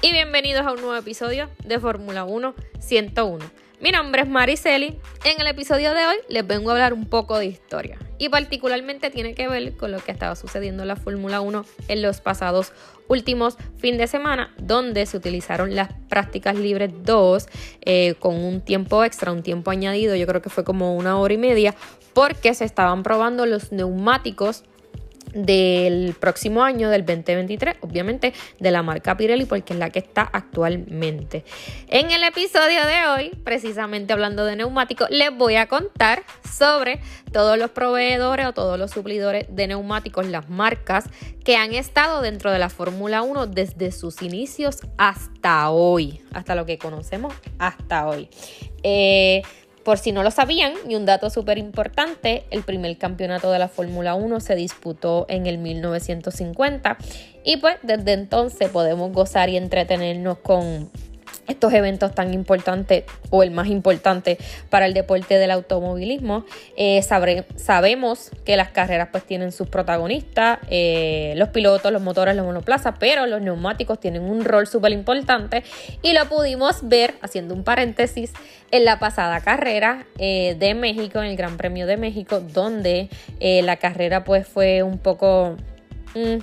Y 0.00 0.12
bienvenidos 0.12 0.64
a 0.64 0.72
un 0.72 0.80
nuevo 0.80 0.94
episodio 0.94 1.48
de 1.64 1.78
Fórmula 1.80 2.24
1 2.24 2.54
101. 2.78 3.44
Mi 3.80 3.90
nombre 3.90 4.22
es 4.22 4.28
Mariceli. 4.28 4.98
En 5.24 5.40
el 5.40 5.46
episodio 5.48 5.92
de 5.92 6.06
hoy 6.06 6.16
les 6.28 6.46
vengo 6.46 6.70
a 6.70 6.74
hablar 6.74 6.92
un 6.92 7.06
poco 7.06 7.38
de 7.38 7.46
historia 7.46 7.98
y 8.18 8.28
particularmente 8.28 9.10
tiene 9.10 9.34
que 9.34 9.48
ver 9.48 9.76
con 9.76 9.90
lo 9.90 9.98
que 9.98 10.12
estaba 10.12 10.36
sucediendo 10.36 10.82
en 10.82 10.88
la 10.88 10.96
Fórmula 10.96 11.40
1 11.40 11.64
en 11.88 12.02
los 12.02 12.20
pasados 12.20 12.72
últimos 13.08 13.56
fin 13.76 13.98
de 13.98 14.06
semana, 14.06 14.54
donde 14.58 15.04
se 15.06 15.16
utilizaron 15.16 15.74
las 15.74 15.92
prácticas 16.08 16.56
libres 16.56 16.92
2 17.02 17.46
eh, 17.80 18.14
con 18.20 18.36
un 18.36 18.60
tiempo 18.60 19.02
extra, 19.02 19.32
un 19.32 19.42
tiempo 19.42 19.70
añadido, 19.70 20.14
yo 20.14 20.26
creo 20.26 20.42
que 20.42 20.50
fue 20.50 20.64
como 20.64 20.96
una 20.96 21.18
hora 21.18 21.34
y 21.34 21.38
media, 21.38 21.74
porque 22.14 22.54
se 22.54 22.64
estaban 22.64 23.02
probando 23.02 23.46
los 23.46 23.72
neumáticos 23.72 24.64
del 25.44 26.14
próximo 26.18 26.62
año, 26.62 26.90
del 26.90 27.04
2023, 27.04 27.76
obviamente 27.80 28.32
de 28.58 28.70
la 28.70 28.82
marca 28.82 29.16
Pirelli, 29.16 29.44
porque 29.44 29.72
es 29.72 29.78
la 29.78 29.90
que 29.90 29.98
está 29.98 30.22
actualmente. 30.22 31.44
En 31.88 32.10
el 32.10 32.24
episodio 32.24 32.84
de 32.84 33.06
hoy, 33.06 33.30
precisamente 33.44 34.12
hablando 34.12 34.44
de 34.44 34.56
neumáticos, 34.56 35.08
les 35.10 35.34
voy 35.36 35.56
a 35.56 35.66
contar 35.66 36.22
sobre 36.50 37.00
todos 37.32 37.58
los 37.58 37.70
proveedores 37.70 38.46
o 38.46 38.52
todos 38.52 38.78
los 38.78 38.90
suplidores 38.90 39.46
de 39.48 39.66
neumáticos, 39.66 40.26
las 40.26 40.48
marcas 40.48 41.04
que 41.44 41.56
han 41.56 41.74
estado 41.74 42.20
dentro 42.20 42.52
de 42.52 42.58
la 42.58 42.68
Fórmula 42.68 43.22
1 43.22 43.46
desde 43.46 43.92
sus 43.92 44.22
inicios 44.22 44.78
hasta 44.96 45.70
hoy, 45.70 46.20
hasta 46.32 46.54
lo 46.54 46.66
que 46.66 46.78
conocemos 46.78 47.34
hasta 47.58 48.06
hoy. 48.06 48.28
Eh, 48.82 49.42
por 49.88 49.96
si 49.96 50.12
no 50.12 50.22
lo 50.22 50.30
sabían, 50.30 50.74
y 50.86 50.96
un 50.96 51.06
dato 51.06 51.30
súper 51.30 51.56
importante, 51.56 52.44
el 52.50 52.62
primer 52.62 52.98
campeonato 52.98 53.50
de 53.50 53.58
la 53.58 53.68
Fórmula 53.68 54.16
1 54.16 54.38
se 54.40 54.54
disputó 54.54 55.24
en 55.30 55.46
el 55.46 55.56
1950 55.56 56.98
y 57.42 57.56
pues 57.56 57.76
desde 57.82 58.12
entonces 58.12 58.68
podemos 58.68 59.10
gozar 59.14 59.48
y 59.48 59.56
entretenernos 59.56 60.40
con 60.40 60.90
estos 61.48 61.72
eventos 61.72 62.14
tan 62.14 62.32
importantes 62.34 63.04
o 63.30 63.42
el 63.42 63.50
más 63.50 63.68
importante 63.68 64.38
para 64.70 64.86
el 64.86 64.94
deporte 64.94 65.38
del 65.38 65.50
automovilismo. 65.50 66.44
Eh, 66.76 67.02
sabemos 67.02 68.30
que 68.44 68.56
las 68.56 68.68
carreras 68.68 69.08
pues 69.10 69.24
tienen 69.24 69.50
sus 69.50 69.68
protagonistas, 69.68 70.58
eh, 70.70 71.32
los 71.36 71.48
pilotos, 71.48 71.90
los 71.90 72.02
motores, 72.02 72.36
los 72.36 72.44
monoplazas, 72.44 72.94
pero 73.00 73.26
los 73.26 73.40
neumáticos 73.40 73.98
tienen 73.98 74.22
un 74.22 74.44
rol 74.44 74.66
súper 74.66 74.92
importante 74.92 75.64
y 76.02 76.12
lo 76.12 76.26
pudimos 76.26 76.86
ver, 76.88 77.14
haciendo 77.22 77.54
un 77.54 77.64
paréntesis, 77.64 78.32
en 78.70 78.84
la 78.84 78.98
pasada 78.98 79.40
carrera 79.40 80.06
eh, 80.18 80.54
de 80.58 80.74
México, 80.74 81.20
en 81.20 81.30
el 81.30 81.36
Gran 81.36 81.56
Premio 81.56 81.86
de 81.86 81.96
México, 81.96 82.40
donde 82.40 83.08
la 83.40 83.76
carrera 83.76 84.24
pues 84.24 84.46
fue 84.46 84.82
un 84.82 84.98
poco... 84.98 85.56
Mm, 86.14 86.38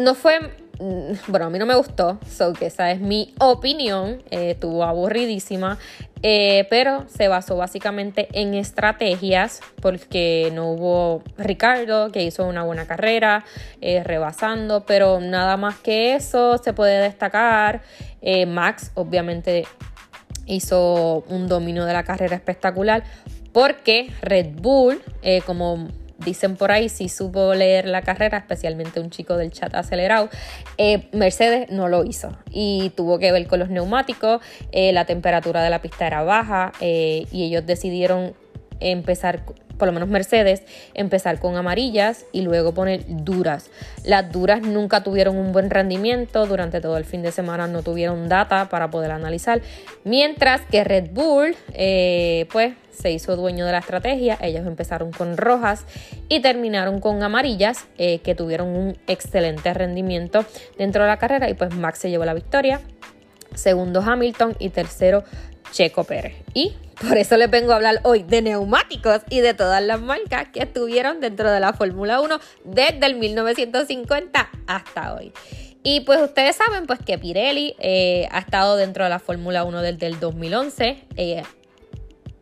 no 0.00 0.14
fue 0.14 0.40
bueno, 0.78 1.46
a 1.46 1.50
mí 1.50 1.58
no 1.58 1.66
me 1.66 1.74
gustó, 1.74 2.18
so 2.28 2.52
que 2.52 2.66
esa 2.66 2.90
es 2.90 3.00
mi 3.00 3.34
opinión, 3.38 4.22
eh, 4.30 4.52
estuvo 4.52 4.82
aburridísima, 4.84 5.78
eh, 6.22 6.66
pero 6.70 7.04
se 7.08 7.28
basó 7.28 7.56
básicamente 7.56 8.28
en 8.32 8.54
estrategias 8.54 9.60
porque 9.80 10.50
no 10.54 10.70
hubo 10.70 11.22
Ricardo 11.36 12.10
que 12.10 12.22
hizo 12.22 12.46
una 12.46 12.64
buena 12.64 12.86
carrera 12.86 13.44
eh, 13.80 14.02
rebasando, 14.02 14.84
pero 14.86 15.20
nada 15.20 15.56
más 15.56 15.76
que 15.76 16.14
eso 16.14 16.58
se 16.58 16.72
puede 16.72 17.00
destacar. 17.00 17.82
Max 18.46 18.90
obviamente 18.94 19.66
hizo 20.46 21.24
un 21.28 21.46
dominio 21.46 21.84
de 21.84 21.92
la 21.92 22.04
carrera 22.04 22.34
espectacular 22.34 23.04
porque 23.52 24.10
Red 24.22 24.54
Bull, 24.62 25.02
como 25.44 25.88
dicen 26.24 26.56
por 26.56 26.72
ahí, 26.72 26.88
si 26.88 27.08
supo 27.08 27.54
leer 27.54 27.86
la 27.86 28.02
carrera, 28.02 28.38
especialmente 28.38 29.00
un 29.00 29.10
chico 29.10 29.36
del 29.36 29.50
chat 29.50 29.74
acelerado, 29.74 30.28
eh, 30.78 31.08
Mercedes 31.12 31.70
no 31.70 31.88
lo 31.88 32.04
hizo. 32.04 32.36
Y 32.50 32.90
tuvo 32.96 33.18
que 33.18 33.32
ver 33.32 33.46
con 33.46 33.58
los 33.58 33.70
neumáticos, 33.70 34.42
eh, 34.72 34.92
la 34.92 35.04
temperatura 35.04 35.62
de 35.62 35.70
la 35.70 35.80
pista 35.80 36.06
era 36.06 36.22
baja 36.22 36.72
eh, 36.80 37.26
y 37.30 37.44
ellos 37.44 37.66
decidieron 37.66 38.34
empezar 38.80 39.44
por 39.78 39.86
lo 39.86 39.92
menos 39.92 40.08
Mercedes, 40.08 40.62
empezar 40.94 41.38
con 41.38 41.56
amarillas 41.56 42.26
y 42.32 42.42
luego 42.42 42.74
poner 42.74 43.04
duras. 43.06 43.70
Las 44.04 44.30
duras 44.30 44.62
nunca 44.62 45.02
tuvieron 45.02 45.36
un 45.36 45.52
buen 45.52 45.70
rendimiento, 45.70 46.46
durante 46.46 46.80
todo 46.80 46.96
el 46.96 47.04
fin 47.04 47.22
de 47.22 47.32
semana 47.32 47.66
no 47.66 47.82
tuvieron 47.82 48.28
data 48.28 48.68
para 48.68 48.90
poder 48.90 49.10
analizar, 49.10 49.60
mientras 50.04 50.62
que 50.62 50.84
Red 50.84 51.10
Bull, 51.12 51.56
eh, 51.72 52.46
pues 52.52 52.74
se 52.90 53.10
hizo 53.10 53.36
dueño 53.36 53.66
de 53.66 53.72
la 53.72 53.78
estrategia, 53.78 54.38
ellos 54.40 54.66
empezaron 54.66 55.10
con 55.10 55.36
rojas 55.36 55.84
y 56.28 56.40
terminaron 56.40 57.00
con 57.00 57.22
amarillas, 57.22 57.86
eh, 57.98 58.20
que 58.20 58.34
tuvieron 58.34 58.68
un 58.68 58.96
excelente 59.06 59.74
rendimiento 59.74 60.44
dentro 60.78 61.02
de 61.02 61.08
la 61.08 61.18
carrera 61.18 61.50
y 61.50 61.54
pues 61.54 61.74
Max 61.74 61.98
se 61.98 62.10
llevó 62.10 62.24
la 62.24 62.34
victoria. 62.34 62.80
Segundo 63.54 64.00
Hamilton 64.00 64.56
y 64.58 64.70
tercero 64.70 65.24
Checo 65.70 66.04
Pérez. 66.04 66.34
Y 66.54 66.74
por 67.00 67.16
eso 67.16 67.36
les 67.36 67.50
vengo 67.50 67.72
a 67.72 67.76
hablar 67.76 68.00
hoy 68.04 68.22
de 68.22 68.42
neumáticos 68.42 69.22
y 69.30 69.40
de 69.40 69.54
todas 69.54 69.82
las 69.82 70.00
marcas 70.00 70.48
que 70.52 70.60
estuvieron 70.60 71.20
dentro 71.20 71.50
de 71.50 71.60
la 71.60 71.72
Fórmula 71.72 72.20
1 72.20 72.38
desde 72.64 73.06
el 73.06 73.16
1950 73.16 74.48
hasta 74.66 75.14
hoy. 75.14 75.32
Y 75.86 76.00
pues 76.00 76.20
ustedes 76.22 76.56
saben 76.56 76.86
pues 76.86 76.98
que 76.98 77.18
Pirelli 77.18 77.76
eh, 77.78 78.26
ha 78.30 78.38
estado 78.38 78.76
dentro 78.76 79.04
de 79.04 79.10
la 79.10 79.18
Fórmula 79.18 79.64
1 79.64 79.82
desde 79.82 80.06
el 80.06 80.18
2011. 80.18 81.04
Eh, 81.16 81.42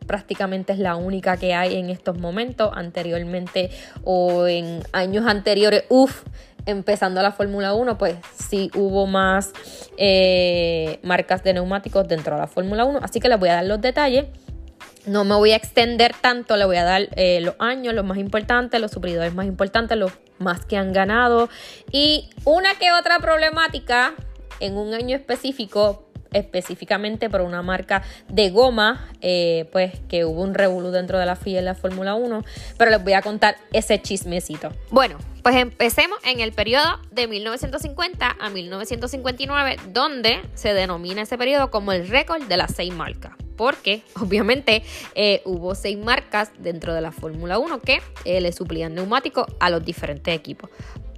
prácticamente 0.07 0.71
es 0.71 0.79
la 0.79 0.95
única 0.95 1.35
que 1.35 1.53
hay 1.53 1.75
en 1.75 1.89
estos 1.89 2.17
momentos. 2.17 2.71
Anteriormente 2.73 3.69
o 4.05 4.47
en 4.47 4.81
años 4.93 5.25
anteriores, 5.27 5.83
uff, 5.89 6.23
empezando 6.65 7.21
la 7.21 7.33
Fórmula 7.33 7.73
1, 7.73 7.97
pues 7.97 8.15
sí 8.49 8.71
hubo 8.75 9.07
más 9.07 9.51
eh, 9.97 10.99
marcas 11.03 11.43
de 11.43 11.53
neumáticos 11.53 12.07
dentro 12.07 12.35
de 12.35 12.41
la 12.41 12.47
Fórmula 12.47 12.85
1. 12.85 12.99
Así 13.03 13.19
que 13.19 13.27
les 13.27 13.39
voy 13.39 13.49
a 13.49 13.55
dar 13.55 13.65
los 13.65 13.81
detalles. 13.81 14.25
No 15.05 15.25
me 15.25 15.35
voy 15.35 15.51
a 15.51 15.57
extender 15.57 16.13
tanto, 16.19 16.55
le 16.55 16.65
voy 16.65 16.77
a 16.77 16.83
dar 16.83 17.09
eh, 17.15 17.41
los 17.41 17.55
años, 17.59 17.93
los 17.93 18.05
más 18.05 18.17
importantes, 18.17 18.79
los 18.79 18.91
suplidores 18.91 19.33
más 19.33 19.45
importantes, 19.45 19.97
los 19.97 20.11
más 20.39 20.65
que 20.65 20.77
han 20.77 20.93
ganado. 20.93 21.49
Y 21.91 22.29
una 22.45 22.75
que 22.75 22.91
otra 22.91 23.19
problemática 23.19 24.13
en 24.59 24.77
un 24.77 24.93
año 24.93 25.15
específico 25.15 26.07
específicamente 26.33 27.29
por 27.29 27.41
una 27.41 27.61
marca 27.61 28.03
de 28.27 28.49
goma, 28.49 29.09
eh, 29.21 29.69
pues 29.71 29.93
que 30.07 30.25
hubo 30.25 30.41
un 30.41 30.53
revolú 30.53 30.91
dentro 30.91 31.19
de 31.19 31.25
la 31.25 31.35
FIA 31.35 31.59
en 31.59 31.65
la 31.65 31.75
Fórmula 31.75 32.15
1, 32.15 32.43
pero 32.77 32.91
les 32.91 33.03
voy 33.03 33.13
a 33.13 33.21
contar 33.21 33.55
ese 33.71 34.01
chismecito. 34.01 34.71
Bueno, 34.89 35.17
pues 35.41 35.55
empecemos 35.55 36.17
en 36.25 36.39
el 36.39 36.53
periodo 36.53 36.99
de 37.11 37.27
1950 37.27 38.37
a 38.39 38.49
1959, 38.49 39.77
donde 39.91 40.41
se 40.53 40.73
denomina 40.73 41.21
ese 41.21 41.37
periodo 41.37 41.69
como 41.71 41.91
el 41.91 42.07
récord 42.07 42.43
de 42.43 42.57
las 42.57 42.75
seis 42.75 42.93
marcas 42.93 43.33
porque 43.55 44.01
obviamente 44.21 44.83
eh, 45.15 45.41
hubo 45.45 45.75
seis 45.75 45.97
marcas 45.97 46.51
dentro 46.57 46.93
de 46.93 47.01
la 47.01 47.11
Fórmula 47.11 47.59
1 47.59 47.81
que 47.81 48.01
eh, 48.25 48.41
le 48.41 48.51
suplían 48.51 48.95
neumáticos 48.95 49.45
a 49.59 49.69
los 49.69 49.83
diferentes 49.85 50.33
equipos 50.35 50.69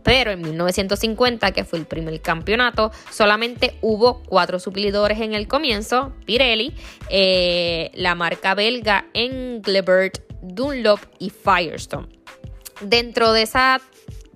pero 0.05 0.29
en 0.29 0.41
1950, 0.41 1.51
que 1.51 1.65
fue 1.65 1.79
el 1.79 1.85
primer 1.85 2.21
campeonato, 2.21 2.91
solamente 3.09 3.75
hubo 3.81 4.21
cuatro 4.21 4.59
suplidores 4.59 5.19
en 5.19 5.33
el 5.33 5.47
comienzo, 5.47 6.13
Pirelli, 6.25 6.75
eh, 7.09 7.89
la 7.95 8.13
marca 8.13 8.53
belga 8.53 9.07
Engelbert, 9.15 10.19
Dunlop 10.43 10.99
y 11.17 11.31
Firestone. 11.31 12.07
Dentro 12.81 13.33
de 13.33 13.41
esa 13.41 13.81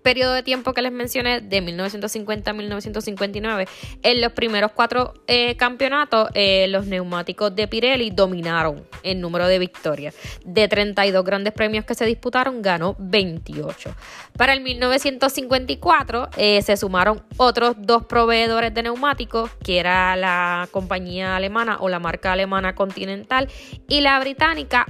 periodo 0.09 0.33
de 0.33 0.41
tiempo 0.41 0.73
que 0.73 0.81
les 0.81 0.91
mencioné, 0.91 1.39
de 1.39 1.61
1950 1.61 2.49
a 2.49 2.53
1959, 2.55 3.67
en 4.01 4.21
los 4.21 4.31
primeros 4.31 4.71
cuatro 4.71 5.13
eh, 5.27 5.55
campeonatos, 5.55 6.31
eh, 6.33 6.67
los 6.67 6.87
neumáticos 6.87 7.55
de 7.55 7.67
Pirelli 7.67 8.09
dominaron 8.09 8.87
el 9.03 9.21
número 9.21 9.47
de 9.47 9.59
victorias. 9.59 10.15
De 10.43 10.67
32 10.67 11.23
grandes 11.23 11.53
premios 11.53 11.85
que 11.85 11.93
se 11.93 12.05
disputaron, 12.05 12.63
ganó 12.63 12.95
28. 12.97 13.95
Para 14.35 14.53
el 14.53 14.61
1954 14.61 16.29
eh, 16.37 16.63
se 16.63 16.75
sumaron 16.75 17.21
otros 17.37 17.75
dos 17.77 18.05
proveedores 18.05 18.73
de 18.73 18.81
neumáticos, 18.81 19.51
que 19.63 19.77
era 19.77 20.15
la 20.15 20.67
compañía 20.71 21.35
alemana 21.35 21.77
o 21.81 21.87
la 21.87 21.99
marca 21.99 22.31
alemana 22.31 22.73
Continental 22.73 23.47
y 23.87 24.01
la 24.01 24.19
británica 24.19 24.87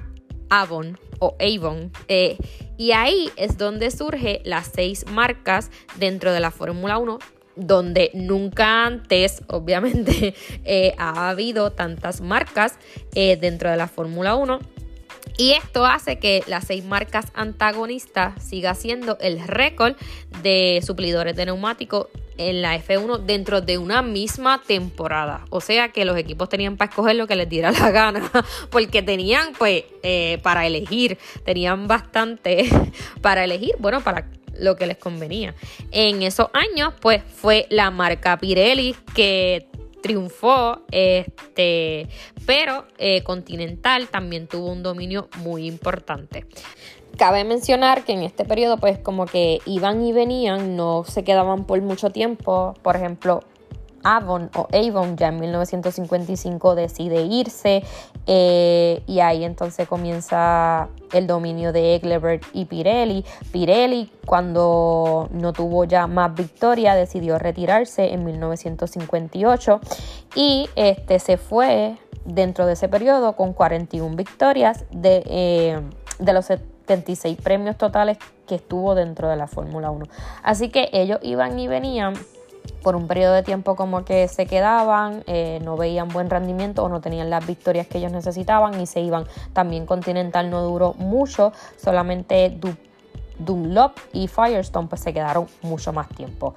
Avon 0.49 0.97
o 1.19 1.35
Avon. 1.41 1.91
Y 2.79 2.93
ahí 2.93 3.29
es 3.35 3.57
donde 3.57 3.91
surge 3.91 4.41
las 4.45 4.71
seis 4.73 5.05
marcas 5.11 5.69
dentro 5.97 6.31
de 6.31 6.39
la 6.39 6.49
Fórmula 6.49 6.97
1 6.97 7.19
donde 7.57 8.09
nunca 8.13 8.85
antes, 8.85 9.43
obviamente, 9.47 10.33
eh, 10.63 10.95
ha 10.97 11.29
habido 11.29 11.73
tantas 11.73 12.21
marcas 12.21 12.79
eh, 13.15 13.35
dentro 13.35 13.69
de 13.69 13.75
la 13.75 13.89
Fórmula 13.89 14.35
1. 14.35 14.59
Y 15.37 15.51
esto 15.51 15.85
hace 15.85 16.19
que 16.19 16.41
las 16.47 16.67
seis 16.67 16.85
marcas 16.85 17.25
antagonistas 17.33 18.41
siga 18.41 18.73
siendo 18.75 19.17
el 19.19 19.45
récord 19.45 19.97
de 20.41 20.81
suplidores 20.81 21.35
de 21.35 21.47
neumáticos 21.47 22.07
en 22.39 22.61
la 22.61 22.75
F1 22.75 23.19
dentro 23.19 23.61
de 23.61 23.77
una 23.77 24.01
misma 24.01 24.61
temporada. 24.65 25.45
O 25.49 25.59
sea 25.59 25.89
que 25.89 26.05
los 26.05 26.17
equipos 26.17 26.47
tenían 26.47 26.77
para 26.77 26.89
escoger 26.89 27.17
lo 27.17 27.27
que 27.27 27.35
les 27.35 27.49
diera 27.49 27.71
la 27.71 27.91
gana, 27.91 28.31
porque 28.71 29.03
tenían 29.03 29.53
pues 29.57 29.83
eh, 30.03 30.39
para 30.41 30.65
elegir, 30.65 31.17
tenían 31.43 31.87
bastante 31.87 32.69
para 33.21 33.43
elegir, 33.43 33.75
bueno, 33.79 34.01
para 34.01 34.29
lo 34.57 34.77
que 34.77 34.87
les 34.87 34.97
convenía. 34.97 35.53
En 35.91 36.21
esos 36.21 36.47
años 36.53 36.93
pues 37.01 37.21
fue 37.23 37.67
la 37.69 37.91
marca 37.91 38.37
Pirelli 38.37 38.95
que 39.13 39.67
triunfó, 40.01 40.83
este, 40.91 42.07
pero 42.45 42.85
eh, 42.97 43.21
Continental 43.23 44.07
también 44.07 44.47
tuvo 44.47 44.71
un 44.71 44.81
dominio 44.81 45.27
muy 45.39 45.65
importante. 45.67 46.45
Cabe 47.19 47.43
mencionar 47.43 48.05
que 48.05 48.13
en 48.13 48.23
este 48.23 48.45
periodo, 48.45 48.77
pues 48.77 48.97
como 48.97 49.25
que 49.25 49.59
iban 49.65 50.01
y 50.05 50.13
venían, 50.13 50.77
no 50.77 51.03
se 51.03 51.25
quedaban 51.25 51.65
por 51.65 51.81
mucho 51.81 52.11
tiempo. 52.11 52.75
Por 52.81 52.95
ejemplo, 52.95 53.41
Avon 54.05 54.49
o 54.55 54.69
Avon 54.71 55.17
ya 55.17 55.27
en 55.27 55.41
1955 55.41 56.75
decide 56.75 57.23
irse 57.23 57.83
eh, 58.25 59.03
y 59.05 59.19
ahí 59.19 59.43
entonces 59.43 59.85
comienza 59.85 60.87
el 61.11 61.27
dominio 61.27 61.73
de 61.73 61.95
Eglebert 61.95 62.45
y 62.53 62.63
Pirelli. 62.63 63.25
Pirelli 63.51 64.09
cuando 64.25 65.27
no 65.33 65.51
tuvo 65.51 65.83
ya 65.83 66.07
más 66.07 66.33
victoria 66.33 66.95
decidió 66.95 67.37
retirarse 67.37 68.13
en 68.13 68.23
1958 68.23 69.81
y 70.35 70.69
este 70.77 71.19
se 71.19 71.35
fue 71.35 71.97
dentro 72.23 72.65
de 72.65 72.73
ese 72.73 72.87
periodo 72.87 73.35
con 73.35 73.51
41 73.51 74.15
victorias 74.15 74.85
de, 74.91 75.21
eh, 75.25 75.81
de 76.19 76.31
los 76.31 76.49
76 76.89 77.37
premios 77.41 77.77
totales 77.77 78.17
que 78.47 78.55
estuvo 78.55 78.95
dentro 78.95 79.29
de 79.29 79.35
la 79.35 79.47
Fórmula 79.47 79.91
1. 79.91 80.07
Así 80.41 80.69
que 80.69 80.89
ellos 80.91 81.19
iban 81.21 81.59
y 81.59 81.67
venían 81.67 82.15
por 82.81 82.95
un 82.95 83.07
periodo 83.07 83.33
de 83.33 83.43
tiempo 83.43 83.75
como 83.75 84.05
que 84.05 84.27
se 84.27 84.47
quedaban, 84.47 85.23
eh, 85.27 85.59
no 85.63 85.77
veían 85.77 86.07
buen 86.07 86.29
rendimiento 86.29 86.83
o 86.83 86.89
no 86.89 86.99
tenían 86.99 87.29
las 87.29 87.45
victorias 87.45 87.87
que 87.87 87.99
ellos 87.99 88.11
necesitaban 88.11 88.79
y 88.81 88.87
se 88.87 89.01
iban. 89.01 89.25
También 89.53 89.85
Continental 89.85 90.49
no 90.49 90.63
duró 90.63 90.93
mucho, 90.95 91.53
solamente 91.77 92.57
Dunlop 93.37 93.97
y 94.11 94.27
Firestone 94.27 94.87
pues 94.87 95.01
se 95.01 95.13
quedaron 95.13 95.47
mucho 95.61 95.93
más 95.93 96.09
tiempo. 96.09 96.55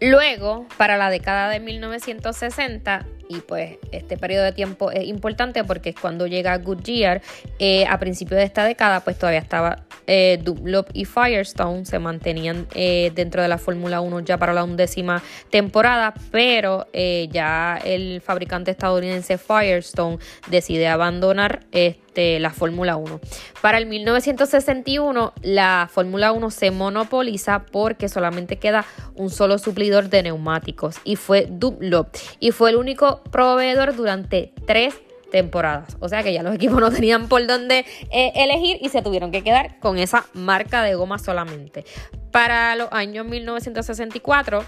Luego, 0.00 0.64
para 0.78 0.96
la 0.96 1.10
década 1.10 1.50
de 1.50 1.60
1960, 1.60 3.06
y 3.28 3.40
pues 3.40 3.78
este 3.92 4.16
periodo 4.16 4.44
de 4.44 4.52
tiempo 4.52 4.90
es 4.90 5.06
importante 5.06 5.64
porque 5.64 5.90
es 5.90 5.96
cuando 5.96 6.26
llega 6.26 6.56
Goodyear, 6.58 7.22
eh, 7.58 7.86
a 7.86 7.98
principios 7.98 8.38
de 8.38 8.44
esta 8.44 8.64
década 8.64 9.00
pues 9.00 9.18
todavía 9.18 9.40
estaba 9.40 9.87
eh, 10.08 10.40
Dunlop 10.42 10.88
y 10.94 11.04
Firestone, 11.04 11.84
se 11.84 11.98
mantenían 11.98 12.66
eh, 12.74 13.12
dentro 13.14 13.42
de 13.42 13.48
la 13.48 13.58
Fórmula 13.58 14.00
1 14.00 14.20
ya 14.20 14.38
para 14.38 14.54
la 14.54 14.64
undécima 14.64 15.22
temporada, 15.50 16.14
pero 16.32 16.88
eh, 16.94 17.28
ya 17.30 17.78
el 17.84 18.22
fabricante 18.22 18.70
estadounidense 18.70 19.36
Firestone 19.36 20.18
decide 20.48 20.88
abandonar 20.88 21.60
este, 21.72 22.40
la 22.40 22.50
Fórmula 22.50 22.96
1. 22.96 23.20
Para 23.60 23.76
el 23.76 23.84
1961 23.84 25.34
la 25.42 25.90
Fórmula 25.92 26.32
1 26.32 26.50
se 26.50 26.70
monopoliza 26.70 27.66
porque 27.66 28.08
solamente 28.08 28.56
queda 28.56 28.86
un 29.14 29.28
solo 29.28 29.58
suplidor 29.58 30.08
de 30.08 30.22
neumáticos 30.22 30.96
y 31.04 31.16
fue 31.16 31.46
Dunlop 31.50 32.08
y 32.40 32.52
fue 32.52 32.70
el 32.70 32.76
único 32.76 33.22
proveedor 33.30 33.94
durante 33.94 34.54
tres 34.66 34.94
temporadas. 35.30 35.96
O 36.00 36.08
sea 36.08 36.22
que 36.22 36.32
ya 36.32 36.42
los 36.42 36.54
equipos 36.54 36.80
no 36.80 36.90
tenían 36.90 37.28
por 37.28 37.46
dónde 37.46 37.84
eh, 38.10 38.32
elegir 38.34 38.78
y 38.80 38.88
se 38.88 39.02
tuvieron 39.02 39.30
que 39.30 39.42
quedar 39.42 39.78
con 39.80 39.98
esa 39.98 40.26
marca 40.34 40.82
de 40.82 40.94
goma 40.94 41.18
solamente. 41.18 41.84
Para 42.32 42.76
los 42.76 42.88
años 42.92 43.26
1964 43.26 44.64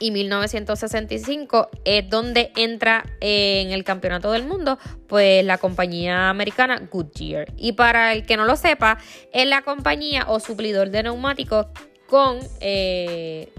y 0.00 0.10
1965 0.10 1.70
es 1.84 2.08
donde 2.08 2.52
entra 2.56 3.04
eh, 3.20 3.62
en 3.62 3.72
el 3.72 3.84
campeonato 3.84 4.30
del 4.30 4.46
mundo 4.46 4.78
pues 5.06 5.44
la 5.44 5.58
compañía 5.58 6.30
americana 6.30 6.88
Goodyear 6.90 7.52
y 7.56 7.72
para 7.72 8.12
el 8.12 8.24
que 8.24 8.36
no 8.36 8.44
lo 8.44 8.56
sepa 8.56 8.98
es 9.32 9.46
la 9.46 9.62
compañía 9.62 10.26
o 10.28 10.40
suplidor 10.40 10.90
de 10.90 11.02
neumáticos 11.02 11.66
con 12.06 12.38
eh, 12.60 13.52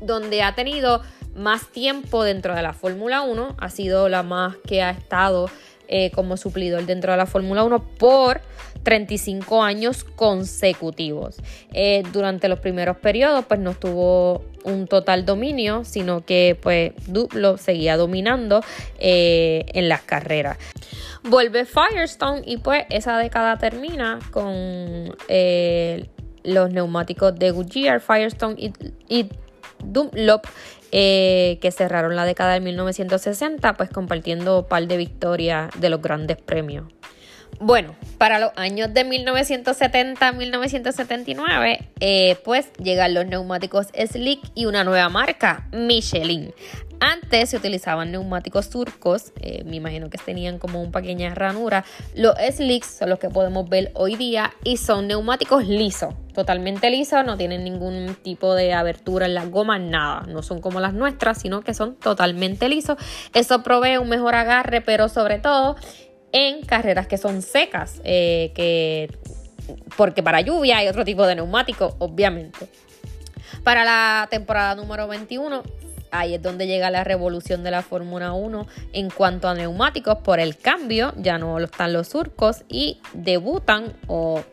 donde 0.00 0.42
ha 0.42 0.54
tenido 0.54 1.02
más 1.34 1.68
tiempo 1.68 2.24
dentro 2.24 2.54
de 2.54 2.62
la 2.62 2.72
Fórmula 2.72 3.22
1, 3.22 3.56
ha 3.58 3.68
sido 3.70 4.08
la 4.08 4.22
más 4.22 4.56
que 4.66 4.82
ha 4.82 4.90
estado 4.90 5.48
eh, 5.88 6.10
como 6.12 6.36
suplidor 6.36 6.86
dentro 6.86 7.12
de 7.12 7.18
la 7.18 7.26
Fórmula 7.26 7.64
1 7.64 7.84
por 7.98 8.40
35 8.82 9.62
años 9.62 10.04
consecutivos. 10.04 11.36
Eh, 11.72 12.02
durante 12.12 12.48
los 12.48 12.60
primeros 12.60 12.96
periodos, 12.96 13.44
pues 13.46 13.60
no 13.60 13.74
tuvo 13.74 14.44
un 14.64 14.86
total 14.86 15.26
dominio, 15.26 15.84
sino 15.84 16.24
que 16.24 16.56
pues 16.60 16.92
lo 17.34 17.58
seguía 17.58 17.96
dominando 17.96 18.62
eh, 18.98 19.66
en 19.74 19.88
las 19.88 20.02
carreras. 20.02 20.56
Vuelve 21.24 21.66
Firestone 21.66 22.42
y 22.46 22.56
pues 22.56 22.84
esa 22.88 23.18
década 23.18 23.58
termina 23.58 24.18
con 24.30 25.14
los 26.44 26.72
neumáticos 26.72 27.38
de 27.38 27.50
Goodyear, 27.50 28.00
Firestone 28.00 28.54
y, 28.56 28.72
y 29.08 29.28
Dunlop 29.84 30.46
eh, 30.92 31.58
que 31.60 31.72
cerraron 31.72 32.14
la 32.14 32.24
década 32.26 32.52
de 32.52 32.60
1960, 32.60 33.74
pues 33.74 33.90
compartiendo 33.90 34.60
un 34.60 34.68
par 34.68 34.86
de 34.86 34.96
victorias 34.98 35.70
de 35.80 35.88
los 35.88 36.02
grandes 36.02 36.36
premios. 36.36 36.84
Bueno, 37.60 37.94
para 38.18 38.38
los 38.38 38.50
años 38.56 38.92
de 38.92 39.06
1970-1979, 39.06 41.78
eh, 42.00 42.36
pues 42.44 42.70
llegan 42.74 43.14
los 43.14 43.24
neumáticos 43.26 43.86
Slick 43.94 44.42
y 44.54 44.66
una 44.66 44.84
nueva 44.84 45.08
marca, 45.08 45.66
Michelin. 45.72 46.52
Antes 47.04 47.50
se 47.50 47.56
utilizaban 47.56 48.12
neumáticos 48.12 48.70
turcos, 48.70 49.32
eh, 49.40 49.64
me 49.64 49.74
imagino 49.74 50.08
que 50.08 50.18
tenían 50.18 50.60
como 50.60 50.80
una 50.80 50.92
pequeña 50.92 51.34
ranura. 51.34 51.84
Los 52.14 52.36
slicks 52.36 52.98
son 52.98 53.10
los 53.10 53.18
que 53.18 53.28
podemos 53.28 53.68
ver 53.68 53.90
hoy 53.94 54.14
día 54.14 54.52
y 54.62 54.76
son 54.76 55.08
neumáticos 55.08 55.66
lisos, 55.66 56.14
totalmente 56.32 56.90
lisos, 56.90 57.26
no 57.26 57.36
tienen 57.36 57.64
ningún 57.64 58.14
tipo 58.22 58.54
de 58.54 58.72
abertura 58.72 59.26
en 59.26 59.34
las 59.34 59.50
gomas, 59.50 59.80
nada. 59.80 60.20
No 60.28 60.44
son 60.44 60.60
como 60.60 60.78
las 60.78 60.94
nuestras, 60.94 61.38
sino 61.38 61.62
que 61.62 61.74
son 61.74 61.96
totalmente 61.96 62.68
lisos. 62.68 62.96
Eso 63.34 63.64
provee 63.64 63.96
un 63.96 64.08
mejor 64.08 64.36
agarre, 64.36 64.80
pero 64.80 65.08
sobre 65.08 65.40
todo 65.40 65.74
en 66.32 66.64
carreras 66.64 67.06
que 67.06 67.18
son 67.18 67.42
secas, 67.42 68.00
eh, 68.04 68.52
que, 68.54 69.10
porque 69.96 70.22
para 70.22 70.40
lluvia 70.40 70.78
hay 70.78 70.88
otro 70.88 71.04
tipo 71.04 71.26
de 71.26 71.36
neumático, 71.36 71.96
obviamente. 71.98 72.68
Para 73.62 73.84
la 73.84 74.26
temporada 74.30 74.74
número 74.74 75.06
21 75.08 75.62
ahí 76.12 76.34
es 76.34 76.42
donde 76.42 76.66
llega 76.66 76.90
la 76.90 77.04
revolución 77.04 77.64
de 77.64 77.70
la 77.70 77.82
Fórmula 77.82 78.32
1 78.32 78.66
en 78.92 79.10
cuanto 79.10 79.48
a 79.48 79.54
neumáticos 79.54 80.18
por 80.18 80.38
el 80.38 80.56
cambio, 80.56 81.12
ya 81.16 81.38
no 81.38 81.58
están 81.58 81.92
los 81.92 82.08
surcos 82.08 82.64
y 82.68 83.00
debutan 83.14 83.94
o 84.06 84.44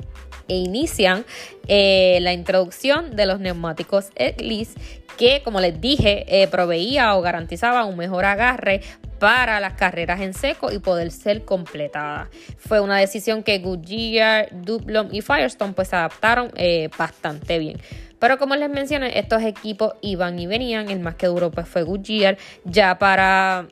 e 0.47 0.55
inician 0.55 1.25
eh, 1.67 2.17
la 2.21 2.33
introducción 2.33 3.15
de 3.15 3.27
los 3.27 3.39
neumáticos 3.39 4.09
Eclipse 4.15 4.79
que 5.17 5.41
como 5.43 5.59
les 5.61 5.79
dije 5.79 6.25
eh, 6.27 6.47
proveía 6.47 7.15
o 7.15 7.21
garantizaba 7.21 7.85
un 7.85 7.97
mejor 7.97 8.25
agarre 8.25 8.81
para 9.19 9.59
las 9.59 9.73
carreras 9.73 10.21
en 10.21 10.33
seco 10.33 10.71
y 10.71 10.79
poder 10.79 11.11
ser 11.11 11.45
completada. 11.45 12.29
Fue 12.57 12.79
una 12.79 12.97
decisión 12.97 13.43
que 13.43 13.59
Goodyear, 13.59 14.49
Dublon 14.51 15.13
y 15.13 15.21
Firestone 15.21 15.73
pues 15.73 15.89
se 15.89 15.95
adaptaron 15.95 16.51
eh, 16.55 16.89
bastante 16.97 17.59
bien. 17.59 17.79
Pero 18.17 18.37
como 18.37 18.55
les 18.55 18.69
mencioné, 18.69 19.17
estos 19.17 19.43
equipos 19.43 19.93
iban 20.01 20.39
y 20.39 20.47
venían. 20.47 20.89
El 20.89 20.99
más 20.99 21.15
que 21.15 21.27
duro 21.27 21.51
pues 21.51 21.67
fue 21.67 21.83
Goodyear. 21.83 22.37
Ya 22.65 22.97
para 22.97 23.67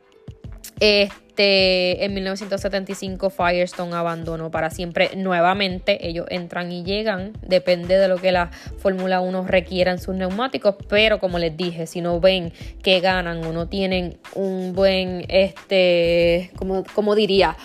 este 0.80 1.27
en 1.38 2.14
1975 2.14 3.30
Firestone 3.30 3.96
abandonó 3.96 4.52
para 4.52 4.70
siempre 4.70 5.12
nuevamente. 5.16 6.08
Ellos 6.08 6.26
entran 6.30 6.72
y 6.72 6.84
llegan. 6.84 7.34
Depende 7.42 7.98
de 7.98 8.08
lo 8.08 8.18
que 8.18 8.32
la 8.32 8.52
Fórmula 8.78 9.22
1 9.22 9.46
requiera 9.48 9.92
en 9.92 10.00
sus 10.00 10.16
neumáticos. 10.16 10.76
Pero 10.90 11.20
como 11.20 11.40
les 11.40 11.56
dije, 11.56 11.88
si 11.88 12.02
no 12.02 12.20
ven 12.20 12.52
que 12.82 13.00
ganan 13.00 13.44
o 13.46 13.54
no 13.54 13.68
tienen 13.68 14.18
un 14.36 14.74
buen 14.74 15.26
este. 15.30 16.52
como, 16.56 16.84
como 16.94 17.16
diría 17.16 17.56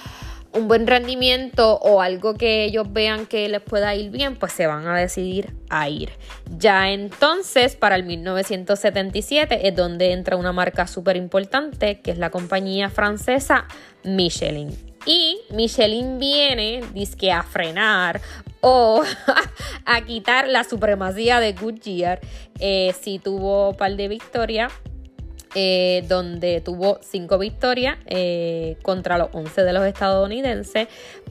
un 0.54 0.68
buen 0.68 0.86
rendimiento 0.86 1.78
o 1.78 2.00
algo 2.00 2.34
que 2.34 2.64
ellos 2.64 2.92
vean 2.92 3.26
que 3.26 3.48
les 3.48 3.60
pueda 3.60 3.94
ir 3.94 4.10
bien, 4.10 4.36
pues 4.36 4.52
se 4.52 4.66
van 4.66 4.86
a 4.86 4.96
decidir 4.96 5.54
a 5.70 5.88
ir. 5.88 6.10
Ya 6.58 6.90
entonces, 6.90 7.76
para 7.76 7.96
el 7.96 8.04
1977 8.04 9.68
es 9.68 9.74
donde 9.74 10.12
entra 10.12 10.36
una 10.36 10.52
marca 10.52 10.86
súper 10.86 11.16
importante, 11.16 12.00
que 12.00 12.10
es 12.10 12.18
la 12.18 12.30
compañía 12.30 12.90
francesa 12.90 13.66
Michelin. 14.04 14.76
Y 15.04 15.40
Michelin 15.50 16.18
viene, 16.18 16.82
disque 16.94 17.32
a 17.32 17.42
frenar 17.42 18.20
o 18.60 19.02
a 19.84 20.00
quitar 20.02 20.48
la 20.48 20.64
supremacía 20.64 21.40
de 21.40 21.52
Goodyear. 21.54 22.20
Eh, 22.60 22.94
sí 23.00 23.18
tuvo 23.18 23.70
un 23.70 23.76
par 23.76 23.96
de 23.96 24.08
victorias. 24.08 24.72
Eh, 25.54 26.04
donde 26.08 26.62
tuvo 26.62 26.98
cinco 27.02 27.36
victorias 27.36 27.98
eh, 28.06 28.78
contra 28.80 29.18
los 29.18 29.28
11 29.32 29.64
de 29.64 29.72
los 29.74 29.84
estadounidenses, 29.84 30.88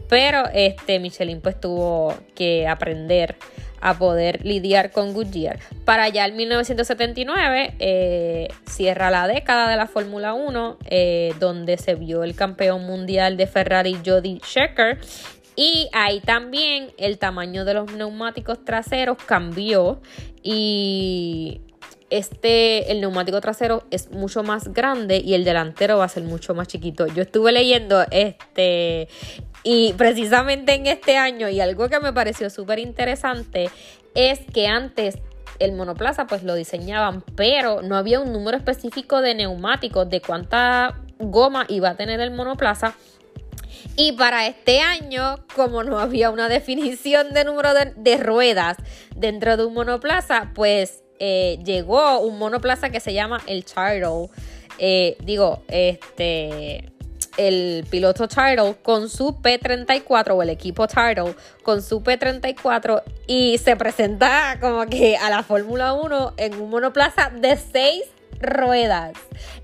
pero 0.08 0.44
este 0.54 1.00
Michelin 1.00 1.42
pues 1.42 1.60
tuvo 1.60 2.14
que 2.36 2.68
aprender 2.68 3.36
a 3.82 3.98
poder 3.98 4.46
lidiar 4.46 4.92
con 4.92 5.14
Goodyear. 5.14 5.60
Para 5.86 6.04
allá 6.04 6.26
en 6.28 6.36
1979 6.38 7.74
eh, 7.80 8.48
cierra 8.70 9.10
la 9.10 9.28
década 9.28 9.70
de 9.70 9.76
la 9.76 9.88
Fórmula 9.88 10.34
1, 10.34 10.78
eh, 10.86 11.34
donde 11.40 11.78
se 11.78 11.96
vio 11.96 12.24
el 12.24 12.36
campeón 12.36 12.86
mundial 12.86 13.38
de 13.38 13.48
Ferrari 13.48 13.98
Jody 14.06 14.40
Scheckter. 14.44 15.00
Y 15.56 15.90
ahí 15.92 16.22
también 16.22 16.92
el 16.98 17.18
tamaño 17.18 17.66
de 17.66 17.74
los 17.74 17.92
neumáticos 17.92 18.64
traseros 18.64 19.18
cambió 19.26 20.02
y 20.44 21.62
este, 22.12 22.92
el 22.92 23.02
neumático 23.02 23.42
trasero 23.42 23.84
es 23.90 24.12
mucho 24.12 24.44
más 24.44 24.72
grande 24.74 25.18
y 25.18 25.34
el 25.34 25.44
delantero 25.44 25.98
va 25.98 26.06
a 26.06 26.10
ser 26.10 26.24
mucho 26.24 26.54
más 26.54 26.68
chiquito. 26.68 27.08
Yo 27.08 27.24
estuve 27.24 27.52
leyendo 27.52 28.06
este 28.12 29.08
y 29.64 29.94
precisamente 29.94 30.74
en 30.74 30.88
este 30.88 31.18
año, 31.18 31.48
y 31.50 31.60
algo 31.60 31.88
que 31.90 32.00
me 32.00 32.14
pareció 32.14 32.50
súper 32.50 32.80
interesante, 32.80 33.70
es 34.16 34.40
que 34.54 34.68
antes 34.68 35.20
el 35.60 35.74
monoplaza 35.74 36.26
pues 36.26 36.44
lo 36.44 36.56
diseñaban, 36.56 37.24
pero 37.36 37.82
no 37.82 37.96
había 37.96 38.20
un 38.20 38.34
número 38.34 38.58
específico 38.58 39.22
de 39.22 39.36
neumáticos, 39.36 40.10
de 40.10 40.22
cuánta 40.22 41.00
goma 41.20 41.66
iba 41.70 41.90
a 41.90 41.96
tener 41.96 42.20
el 42.20 42.32
monoplaza. 42.32 42.96
Y 43.96 44.14
para 44.14 44.48
este 44.48 44.80
año, 44.80 45.38
como 45.56 45.84
no 45.84 46.00
había 46.00 46.32
una 46.32 46.50
definición 46.50 47.34
de 47.34 47.46
número 47.46 47.70
de, 47.74 48.18
ruedas 48.18 48.78
dentro 49.16 49.58
de 49.58 49.66
un 49.66 49.76
monoplaza, 49.76 50.52
pues 50.56 51.04
eh, 51.24 51.60
llegó 51.64 52.20
un 52.22 52.40
monoplaza 52.40 52.90
que 52.90 53.00
se 53.00 53.14
llama 53.14 53.42
el 53.46 53.64
Charlo. 53.64 54.32
Eh, 54.80 55.18
digo, 55.24 55.62
este 55.68 56.92
el 57.38 57.86
piloto 57.92 58.28
Turtle 58.28 58.76
con 58.82 59.08
su 59.08 59.38
P34 59.40 60.32
o 60.32 60.42
el 60.42 60.50
equipo 60.50 60.88
Turtle 60.88 61.36
con 61.62 61.84
su 61.84 62.02
P34 62.02 63.04
y 63.28 63.60
se 63.60 63.76
presenta 63.76 64.58
como 64.60 64.88
que 64.88 65.16
a 65.16 65.30
la 65.30 65.44
Fórmula 65.44 65.94
1 65.94 66.34
en 66.38 66.60
un 66.60 66.72
monoplaza 66.72 67.30
de 67.30 67.56
6 67.56 68.04
ruedas. 68.42 69.14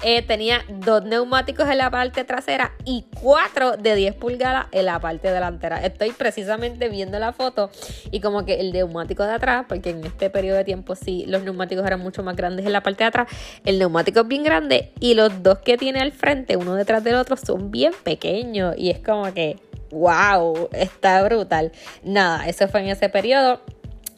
Eh, 0.03 0.21
tenía 0.21 0.61
dos 0.69 1.03
neumáticos 1.03 1.67
en 1.69 1.79
la 1.79 1.89
parte 1.89 2.23
trasera 2.23 2.73
y 2.85 3.05
cuatro 3.21 3.77
de 3.77 3.95
10 3.95 4.15
pulgadas 4.15 4.67
en 4.71 4.85
la 4.85 4.99
parte 4.99 5.31
delantera. 5.31 5.83
Estoy 5.83 6.11
precisamente 6.11 6.89
viendo 6.89 7.19
la 7.19 7.33
foto 7.33 7.69
y 8.11 8.21
como 8.21 8.45
que 8.45 8.59
el 8.59 8.71
neumático 8.71 9.23
de 9.23 9.33
atrás, 9.33 9.65
porque 9.67 9.91
en 9.91 10.05
este 10.05 10.29
periodo 10.29 10.57
de 10.57 10.63
tiempo 10.63 10.95
sí 10.95 11.25
los 11.27 11.43
neumáticos 11.43 11.85
eran 11.85 11.99
mucho 11.99 12.23
más 12.23 12.35
grandes 12.35 12.65
en 12.65 12.73
la 12.73 12.81
parte 12.81 13.03
de 13.03 13.07
atrás, 13.07 13.27
el 13.65 13.79
neumático 13.79 14.21
es 14.21 14.27
bien 14.27 14.43
grande 14.43 14.91
y 14.99 15.13
los 15.13 15.43
dos 15.43 15.59
que 15.59 15.77
tiene 15.77 15.99
al 15.99 16.11
frente, 16.11 16.57
uno 16.57 16.75
detrás 16.75 17.03
del 17.03 17.15
otro, 17.15 17.37
son 17.37 17.71
bien 17.71 17.93
pequeños 18.03 18.75
y 18.77 18.89
es 18.89 18.99
como 18.99 19.33
que, 19.33 19.59
wow, 19.91 20.69
está 20.73 21.23
brutal. 21.23 21.71
Nada, 22.03 22.47
eso 22.47 22.67
fue 22.67 22.81
en 22.81 22.89
ese 22.89 23.09
periodo 23.09 23.61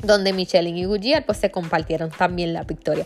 donde 0.04 0.34
Michelin 0.34 0.78
y 0.78 0.86
Goodyear 0.86 1.26
pues 1.26 1.38
se 1.38 1.52
compartieron 1.52 2.10
también 2.12 2.54
la 2.54 2.64
victoria. 2.64 3.06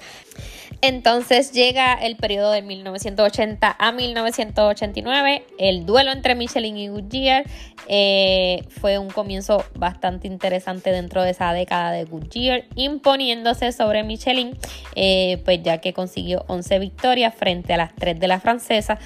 Entonces 0.82 1.54
llega 1.54 1.94
el 1.94 2.18
periodo 2.18 2.52
de 2.52 2.62
1980 2.62 3.76
a 3.80 3.92
1989, 3.94 5.46
el 5.58 5.86
duelo 5.86 6.12
entre 6.12 6.36
Michelin 6.36 6.78
y 6.78 6.90
Goodyear 6.90 7.46
eh, 7.88 8.66
fue 8.68 8.98
un 8.98 9.10
comienzo 9.10 9.64
bastante 9.76 10.28
interesante 10.28 10.92
dentro 10.92 11.24
de 11.24 11.32
esa 11.32 11.54
década 11.54 11.92
de 11.92 12.04
Goodyear, 12.04 12.66
imponiéndose 12.76 13.72
sobre 13.72 14.04
Michelin, 14.04 14.58
eh, 14.96 15.42
pues 15.46 15.62
ya 15.64 15.78
que 15.80 15.94
consiguió 15.94 16.44
11 16.48 16.80
victorias 16.80 17.34
frente 17.34 17.74
a 17.74 17.78
las 17.78 17.96
3 17.96 18.20
de 18.20 18.28
la 18.28 18.42
francesa, 18.42 19.00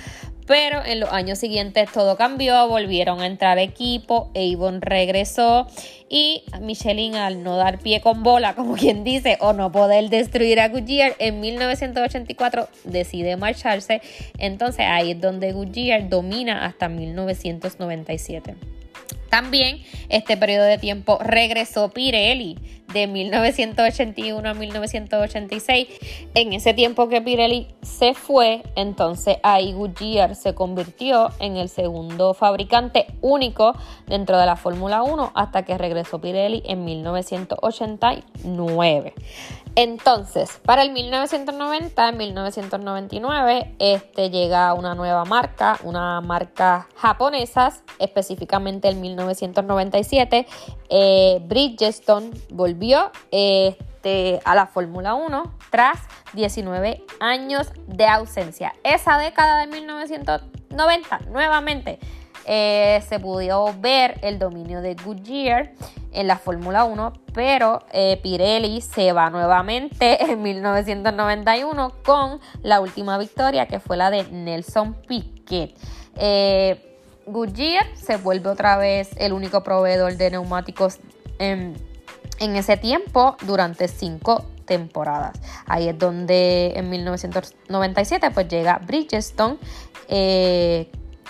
pero 0.48 0.84
en 0.84 1.02
los 1.02 1.12
años 1.12 1.38
siguientes 1.38 1.92
todo 1.92 2.16
cambió, 2.18 2.68
volvieron 2.68 3.22
a 3.22 3.28
entrar 3.28 3.60
equipo, 3.60 4.32
Avon 4.34 4.82
regresó 4.82 5.68
y 6.10 6.44
Michelin 6.62 7.16
al 7.16 7.44
no 7.44 7.58
dar 7.58 7.80
pie 7.80 8.02
con 8.02 8.24
bola, 8.24 8.56
como 8.56 8.74
quien 8.78 9.04
dice, 9.04 9.38
o 9.42 9.54
no 9.54 9.72
poder 9.72 10.10
destruir 10.10 10.60
a 10.62 10.70
Goodyear, 10.70 11.16
en 11.20 11.42
1984 11.42 12.70
decide 12.86 13.36
marcharse. 13.36 14.02
Entonces 14.38 14.86
ahí 14.88 15.12
es 15.12 15.22
donde 15.22 15.52
Goodyear 15.52 16.10
domina 16.10 16.66
hasta 16.66 16.88
1997. 16.88 18.56
También 19.30 19.82
este 20.10 20.38
periodo 20.38 20.66
de 20.66 20.78
tiempo 20.78 21.18
regresó 21.22 21.90
Pirelli 21.90 22.58
de 22.94 23.08
1981 23.08 24.50
a 24.50 24.54
1986. 24.54 25.88
En 26.34 26.54
ese 26.54 26.74
tiempo 26.74 27.10
que 27.10 27.22
Pirelli 27.22 27.68
se 27.82 28.14
fue, 28.14 28.64
entonces 28.76 29.40
ahí 29.44 29.74
Goodyear 29.74 30.36
se 30.36 30.56
convirtió 30.56 31.32
en 31.40 31.58
el 31.58 31.68
segundo 31.70 32.34
fabricante 32.34 33.08
único 33.22 33.76
dentro 34.08 34.40
de 34.40 34.46
la 34.46 34.56
Fórmula 34.56 35.04
1 35.04 35.34
hasta 35.36 35.66
que 35.66 35.78
regresó 35.78 36.22
Pirelli 36.22 36.64
en 36.66 36.86
1989. 36.86 39.14
Entonces, 39.80 40.60
para 40.66 40.82
el 40.82 40.92
1990, 40.92 42.12
1999, 42.12 43.76
este, 43.78 44.32
llega 44.32 44.74
una 44.74 44.96
nueva 44.96 45.24
marca, 45.24 45.78
una 45.84 46.20
marca 46.20 46.88
japonesa, 46.96 47.72
específicamente 48.00 48.90
en 48.90 49.00
1997. 49.02 50.48
Eh, 50.90 51.42
Bridgestone 51.46 52.32
volvió 52.50 53.12
este, 53.30 54.40
a 54.46 54.56
la 54.56 54.66
Fórmula 54.66 55.14
1 55.14 55.44
tras 55.70 56.00
19 56.34 57.04
años 57.20 57.72
de 57.86 58.08
ausencia. 58.08 58.74
Esa 58.84 59.20
década 59.20 59.60
de 59.60 59.68
1990, 59.68 61.20
nuevamente, 61.30 62.00
eh, 62.50 63.04
se 63.08 63.20
pudo 63.20 63.76
ver 63.80 64.20
el 64.22 64.40
dominio 64.40 64.82
de 64.82 64.96
Goodyear 64.96 65.74
en 66.14 66.28
la 66.28 66.38
Fórmula 66.38 66.86
1, 66.86 67.14
pero 67.34 67.84
eh, 67.92 68.20
Pirelli 68.24 68.80
se 68.80 69.12
va 69.12 69.30
nuevamente 69.30 70.24
en 70.32 70.42
1991 70.42 71.92
con 72.06 72.40
la 72.64 72.80
última 72.80 73.18
victoria 73.18 73.68
que 73.68 73.82
fue 73.82 73.98
la 73.98 74.10
de 74.10 74.24
Nelson 74.32 74.96
Piquet. 75.08 75.76
Eh, 76.16 76.88
Goodyear 77.26 77.86
se 77.96 78.16
vuelve 78.16 78.50
otra 78.50 78.78
vez 78.78 79.10
el 79.18 79.34
único 79.34 79.62
proveedor 79.62 80.16
de 80.16 80.32
neumáticos 80.32 81.00
en, 81.40 81.76
ese 82.40 82.78
tiempo 82.78 83.36
durante 83.46 83.90
cinco 83.90 84.46
temporadas. 84.66 85.38
Ahí 85.66 85.90
es 85.90 86.00
donde 86.00 86.74
en 86.78 86.90
1997 86.90 88.32
pues 88.32 88.48
llega 88.48 88.80
Bridgestone, 88.86 89.58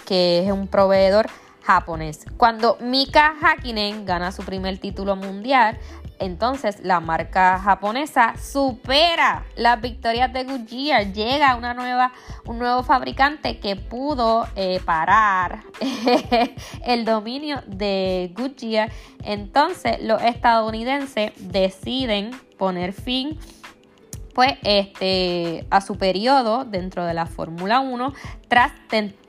que 0.07 0.39
es 0.39 0.51
un 0.51 0.67
proveedor 0.67 1.27
japonés. 1.63 2.25
Cuando 2.37 2.77
Mika 2.79 3.35
Hakkinen 3.41 4.05
gana 4.05 4.31
su 4.31 4.41
primer 4.43 4.77
título 4.77 5.17
mundial, 5.17 5.77
entonces 6.17 6.79
la 6.81 7.01
marca 7.01 7.59
japonesa 7.59 8.35
supera 8.37 9.45
las 9.57 9.79
victorias 9.81 10.31
de 10.31 10.45
Goodyear, 10.45 11.11
llega 11.11 11.57
una 11.57 11.73
nueva, 11.73 12.13
un 12.45 12.57
nuevo 12.57 12.83
fabricante 12.83 13.59
que 13.59 13.75
pudo 13.75 14.47
eh, 14.55 14.79
parar 14.85 15.63
el 16.85 17.03
dominio 17.03 17.61
de 17.67 18.31
Goodyear. 18.33 18.89
Entonces 19.25 20.01
los 20.01 20.21
estadounidenses 20.21 21.33
deciden 21.35 22.31
poner 22.57 22.93
fin 22.93 23.37
pues, 24.33 24.53
este, 24.63 25.67
a 25.69 25.81
su 25.81 25.97
periodo 25.97 26.63
dentro 26.63 27.05
de 27.05 27.13
la 27.13 27.25
Fórmula 27.25 27.81
1 27.81 28.13
tras 28.47 28.71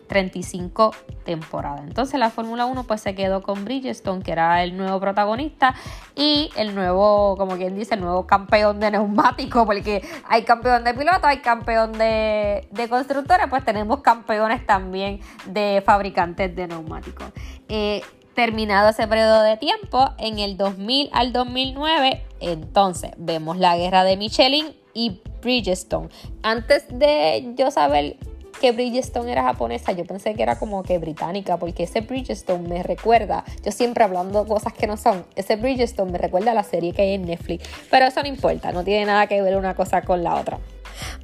35 0.08 0.94
temporadas. 1.24 1.82
Entonces 1.86 2.18
la 2.18 2.30
Fórmula 2.30 2.66
1 2.66 2.84
pues 2.84 3.00
se 3.02 3.14
quedó 3.14 3.42
con 3.42 3.64
Bridgestone, 3.64 4.22
que 4.22 4.32
era 4.32 4.62
el 4.64 4.76
nuevo 4.76 4.98
protagonista 4.98 5.74
y 6.16 6.50
el 6.56 6.74
nuevo, 6.74 7.36
como 7.36 7.56
quien 7.56 7.76
dice, 7.76 7.94
el 7.94 8.00
nuevo 8.00 8.26
campeón 8.26 8.80
de 8.80 8.90
neumáticos, 8.90 9.64
porque 9.64 10.02
hay 10.28 10.42
campeón 10.42 10.84
de 10.84 10.94
piloto, 10.94 11.26
hay 11.26 11.38
campeón 11.38 11.92
de, 11.92 12.66
de 12.70 12.88
constructores, 12.88 13.46
pues 13.48 13.64
tenemos 13.64 14.00
campeones 14.00 14.66
también 14.66 15.20
de 15.46 15.82
fabricantes 15.84 16.54
de 16.56 16.66
neumáticos. 16.66 17.26
Eh, 17.68 18.02
terminado 18.34 18.90
ese 18.90 19.06
periodo 19.08 19.42
de 19.42 19.56
tiempo, 19.56 20.10
en 20.16 20.38
el 20.38 20.56
2000 20.56 21.10
al 21.12 21.32
2009, 21.32 22.22
entonces 22.40 23.10
vemos 23.16 23.58
la 23.58 23.76
guerra 23.76 24.04
de 24.04 24.16
Michelin 24.16 24.76
y 24.94 25.20
Bridgestone. 25.42 26.08
Antes 26.42 26.86
de 26.88 27.52
yo 27.56 27.70
saber 27.70 28.16
que 28.60 28.72
Bridgestone 28.72 29.32
era 29.32 29.42
japonesa, 29.44 29.92
yo 29.92 30.04
pensé 30.04 30.34
que 30.34 30.42
era 30.42 30.58
como 30.58 30.82
que 30.82 30.98
británica, 30.98 31.56
porque 31.56 31.84
ese 31.84 32.00
Bridgestone 32.00 32.68
me 32.68 32.82
recuerda, 32.82 33.44
yo 33.64 33.72
siempre 33.72 34.04
hablando 34.04 34.46
cosas 34.46 34.72
que 34.72 34.86
no 34.86 34.96
son, 34.96 35.24
ese 35.36 35.56
Bridgestone 35.56 36.12
me 36.12 36.18
recuerda 36.18 36.52
a 36.52 36.54
la 36.54 36.64
serie 36.64 36.92
que 36.92 37.02
hay 37.02 37.14
en 37.14 37.26
Netflix, 37.26 37.68
pero 37.90 38.06
eso 38.06 38.22
no 38.22 38.28
importa, 38.28 38.72
no 38.72 38.84
tiene 38.84 39.06
nada 39.06 39.26
que 39.26 39.40
ver 39.42 39.56
una 39.56 39.74
cosa 39.74 40.02
con 40.02 40.22
la 40.22 40.34
otra. 40.34 40.58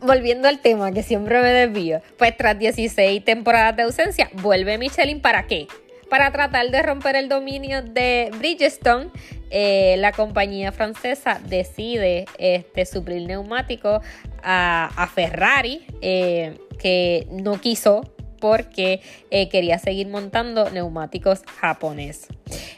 Volviendo 0.01 0.49
al 0.49 0.61
tema 0.61 0.93
que 0.93 1.03
siempre 1.03 1.41
me 1.43 1.49
desvío, 1.49 2.01
pues 2.17 2.37
tras 2.37 2.59
16 2.59 3.25
temporadas 3.25 3.77
de 3.77 3.83
ausencia, 3.83 4.31
vuelve 4.35 4.79
Michelin 4.79 5.21
para 5.21 5.47
qué? 5.47 5.67
Para 6.09 6.31
tratar 6.31 6.71
de 6.71 6.83
romper 6.83 7.17
el 7.17 7.29
dominio 7.29 7.83
de 7.83 8.31
Bridgestone, 8.39 9.11
eh, 9.51 9.97
la 9.99 10.13
compañía 10.13 10.73
francesa 10.73 11.41
decide 11.45 12.27
este, 12.39 12.87
suplir 12.87 13.27
neumáticos 13.27 14.03
a, 14.45 15.09
Ferrari, 15.13 15.87
eh, 16.01 16.59
que 16.79 17.27
no 17.31 17.61
quiso 17.61 18.14
porque 18.45 19.01
eh, 19.31 19.49
quería 19.49 19.79
seguir 19.79 20.07
montando 20.09 20.69
neumáticos 20.69 21.41
japoneses. 21.63 22.29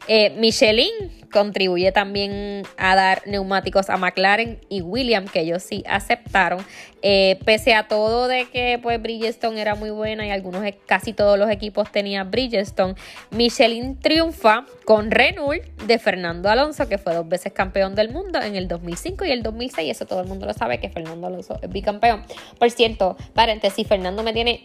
Eh, 0.06 0.30
Michelin 0.38 0.92
contribuye 1.32 1.90
también 1.90 2.62
a 2.78 2.94
dar 2.94 3.22
neumáticos 3.26 3.90
a 3.90 3.96
McLaren 3.96 4.60
y 4.68 4.82
Williams, 4.82 5.28
que 5.28 5.40
ellos 5.40 5.64
sí 5.64 5.82
aceptaron. 5.88 6.64
Eh, 7.02 7.40
pese 7.44 7.74
a 7.74 7.88
todo 7.88 8.28
de 8.28 8.48
que 8.48 8.78
pues 8.80 9.02
Bridgestone 9.02 9.60
era 9.60 9.74
muy 9.74 9.90
buena 9.90 10.24
y 10.24 10.30
algunos, 10.30 10.62
casi 10.86 11.12
todos 11.12 11.36
los 11.36 11.50
equipos 11.50 11.90
tenían 11.90 12.30
Bridgestone, 12.30 12.94
Michelin 13.32 13.98
triunfa 13.98 14.66
con 14.84 15.10
Renault 15.10 15.64
de 15.84 15.98
Fernando 15.98 16.48
Alonso, 16.48 16.88
que 16.88 16.96
fue 16.96 17.12
dos 17.12 17.28
veces 17.28 17.52
campeón 17.52 17.96
del 17.96 18.10
mundo 18.10 18.40
en 18.40 18.54
el 18.54 18.68
2005 18.68 19.24
y 19.24 19.32
el 19.32 19.42
2006. 19.42 19.90
Eso 19.90 20.06
todo 20.06 20.20
el 20.20 20.28
mundo 20.28 20.46
lo 20.46 20.54
sabe 20.54 20.78
que 20.78 20.90
Fernando 20.90 21.26
Alonso 21.26 21.58
es 21.60 21.68
bicampeón. 21.68 22.22
Por 22.56 22.70
cierto, 22.70 23.16
paréntesis, 23.34 23.84
Fernando 23.84 24.22
me 24.22 24.32
tiene 24.32 24.64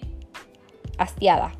hastiada 1.01 1.53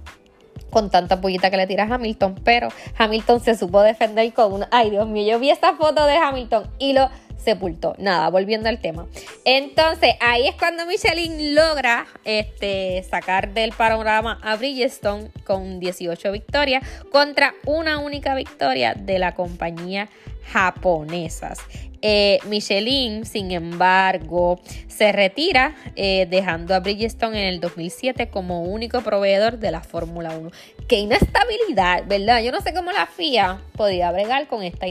con 0.72 0.90
tanta 0.90 1.22
pollita 1.22 1.52
que 1.52 1.58
le 1.58 1.68
tira 1.68 1.84
a 1.84 1.94
Hamilton, 1.94 2.36
pero 2.44 2.70
Hamilton 2.98 3.42
se 3.42 3.56
supo 3.56 3.82
defender 3.82 4.34
con 4.34 4.54
una... 4.54 4.68
Ay, 4.72 4.90
Dios 4.90 5.08
mío, 5.08 5.34
yo 5.34 5.40
vi 5.40 5.50
esta 5.50 5.76
foto 5.76 6.06
de 6.06 6.16
Hamilton 6.16 6.64
y 6.80 6.94
lo 6.94 7.10
sepultó. 7.44 7.96
Nada, 7.98 8.30
volviendo 8.30 8.70
al 8.70 8.80
tema. 8.80 9.08
Entonces, 9.46 10.16
ahí 10.20 10.48
es 10.48 10.56
cuando 10.56 10.86
Michelin 10.86 11.56
logra 11.56 12.06
este, 12.24 13.04
sacar 13.10 13.54
del 13.54 13.72
panorama 13.74 14.40
a 14.42 14.56
Bridgestone 14.56 15.30
con 15.44 15.80
18 15.80 16.32
victorias 16.32 16.84
contra 17.12 17.54
una 17.66 18.00
única 18.00 18.36
victoria 18.36 18.94
de 18.94 19.20
la 19.20 19.34
compañía 19.34 20.10
japonesas. 20.44 21.60
Eh, 22.02 22.40
Michelin, 22.48 23.26
sin 23.26 23.52
embargo, 23.52 24.60
se 24.88 25.12
retira 25.12 25.76
eh, 25.96 26.28
dejando 26.30 26.74
a 26.74 26.80
Bridgestone 26.80 27.48
en 27.48 27.54
el 27.54 27.60
2007 27.60 28.30
como 28.30 28.64
único 28.64 29.02
proveedor 29.02 29.60
de 29.60 29.72
la 29.72 29.82
Fórmula 29.82 30.36
1. 30.36 30.50
Qué 30.88 31.00
inestabilidad, 31.00 32.06
¿verdad? 32.08 32.42
Yo 32.42 32.52
no 32.52 32.62
sé 32.62 32.74
cómo 32.74 32.92
la 32.92 33.06
FIA 33.06 33.62
podía 33.74 34.12
bregar 34.12 34.48
con 34.48 34.64
esta 34.64 34.88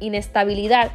inestabilidad 0.00 0.92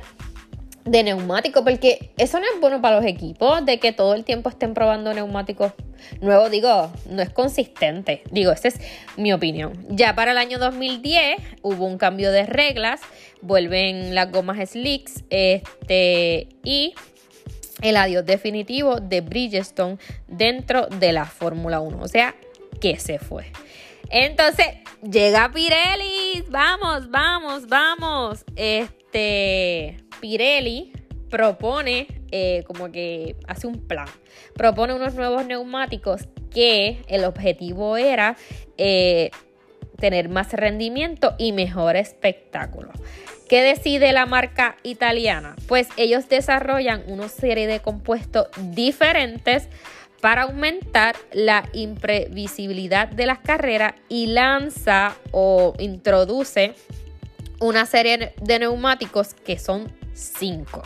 de 0.85 1.03
neumáticos, 1.03 1.63
porque 1.63 2.11
eso 2.17 2.39
no 2.39 2.45
es 2.53 2.59
bueno 2.59 2.81
para 2.81 2.97
los 2.97 3.05
equipos, 3.05 3.65
de 3.65 3.79
que 3.79 3.91
todo 3.91 4.13
el 4.13 4.23
tiempo 4.23 4.49
estén 4.49 4.73
probando 4.73 5.13
neumáticos 5.13 5.73
nuevos. 6.21 6.49
Digo, 6.49 6.91
no 7.09 7.21
es 7.21 7.29
consistente. 7.29 8.23
Digo, 8.31 8.51
esa 8.51 8.69
es 8.69 8.79
mi 9.17 9.33
opinión. 9.33 9.85
Ya 9.89 10.15
para 10.15 10.31
el 10.31 10.37
año 10.37 10.57
2010 10.57 11.39
hubo 11.61 11.85
un 11.85 11.97
cambio 11.97 12.31
de 12.31 12.45
reglas, 12.45 13.01
vuelven 13.41 14.15
las 14.15 14.31
gomas 14.31 14.69
slicks 14.69 15.23
este, 15.29 16.47
y 16.63 16.93
el 17.81 17.97
adiós 17.97 18.25
definitivo 18.25 18.99
de 18.99 19.21
Bridgestone 19.21 19.97
dentro 20.27 20.87
de 20.87 21.11
la 21.11 21.25
Fórmula 21.25 21.79
1. 21.79 21.99
O 22.01 22.07
sea, 22.07 22.35
que 22.79 22.99
se 22.99 23.19
fue. 23.19 23.51
Entonces, 24.09 24.67
llega 25.01 25.51
Pirelli. 25.51 26.43
Vamos, 26.49 27.09
vamos, 27.09 27.67
vamos. 27.67 28.43
Este. 28.55 29.00
Pirelli 29.11 30.93
propone, 31.29 32.07
eh, 32.31 32.63
como 32.67 32.91
que 32.91 33.35
hace 33.47 33.67
un 33.67 33.87
plan, 33.87 34.07
propone 34.55 34.93
unos 34.93 35.15
nuevos 35.15 35.45
neumáticos 35.45 36.27
que 36.51 37.01
el 37.07 37.23
objetivo 37.23 37.97
era 37.97 38.35
eh, 38.77 39.31
tener 39.97 40.29
más 40.29 40.53
rendimiento 40.53 41.35
y 41.37 41.53
mejor 41.53 41.95
espectáculo. 41.95 42.91
¿Qué 43.47 43.61
decide 43.61 44.13
la 44.13 44.25
marca 44.25 44.77
italiana? 44.83 45.55
Pues 45.67 45.87
ellos 45.97 46.29
desarrollan 46.29 47.03
una 47.07 47.27
serie 47.27 47.67
de 47.67 47.79
compuestos 47.79 48.47
diferentes 48.57 49.67
para 50.21 50.43
aumentar 50.43 51.15
la 51.33 51.67
imprevisibilidad 51.73 53.09
de 53.09 53.25
las 53.25 53.39
carreras 53.39 53.95
y 54.07 54.27
lanza 54.27 55.15
o 55.31 55.73
introduce 55.79 56.75
una 57.61 57.85
serie 57.85 58.33
de 58.41 58.59
neumáticos 58.59 59.35
que 59.35 59.57
son 59.57 59.93
cinco. 60.13 60.81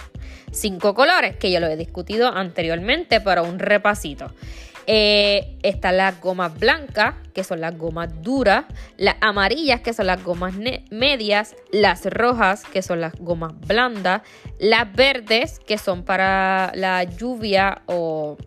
Cinco 0.52 0.94
colores 0.94 1.38
que 1.38 1.50
yo 1.50 1.60
lo 1.60 1.68
he 1.68 1.78
discutido 1.78 2.28
anteriormente 2.28 3.22
para 3.22 3.42
un 3.42 3.60
repasito. 3.60 4.32
Eh, 4.88 5.58
están 5.64 5.98
las 5.98 6.20
gomas 6.22 6.60
blancas, 6.60 7.16
que 7.34 7.44
son 7.44 7.60
las 7.62 7.76
gomas 7.76 8.22
duras, 8.22 8.66
las 8.98 9.16
amarillas, 9.22 9.82
que 9.82 9.94
son 9.94 10.06
las 10.06 10.24
gomas 10.24 10.54
medias, 10.92 11.56
las 11.72 12.06
rojas, 12.06 12.64
que 12.66 12.82
son 12.82 13.02
las 13.02 13.16
gomas 13.16 13.54
blandas, 13.62 14.22
las 14.60 14.94
verdes, 14.94 15.60
que 15.60 15.78
son 15.78 16.04
para 16.04 16.72
la 16.76 17.04
lluvia 17.04 17.82
o 17.88 18.38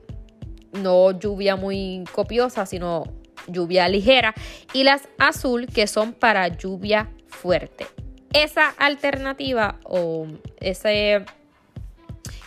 no 0.74 1.18
lluvia 1.18 1.56
muy 1.56 2.04
copiosa, 2.12 2.66
sino 2.66 3.04
lluvia 3.48 3.88
ligera, 3.88 4.34
y 4.74 4.84
las 4.84 5.08
azul, 5.18 5.66
que 5.66 5.86
son 5.86 6.12
para 6.12 6.46
lluvia 6.48 7.10
fuerte 7.26 7.86
esa 8.32 8.68
alternativa 8.78 9.76
o 9.84 10.26
esa 10.60 10.88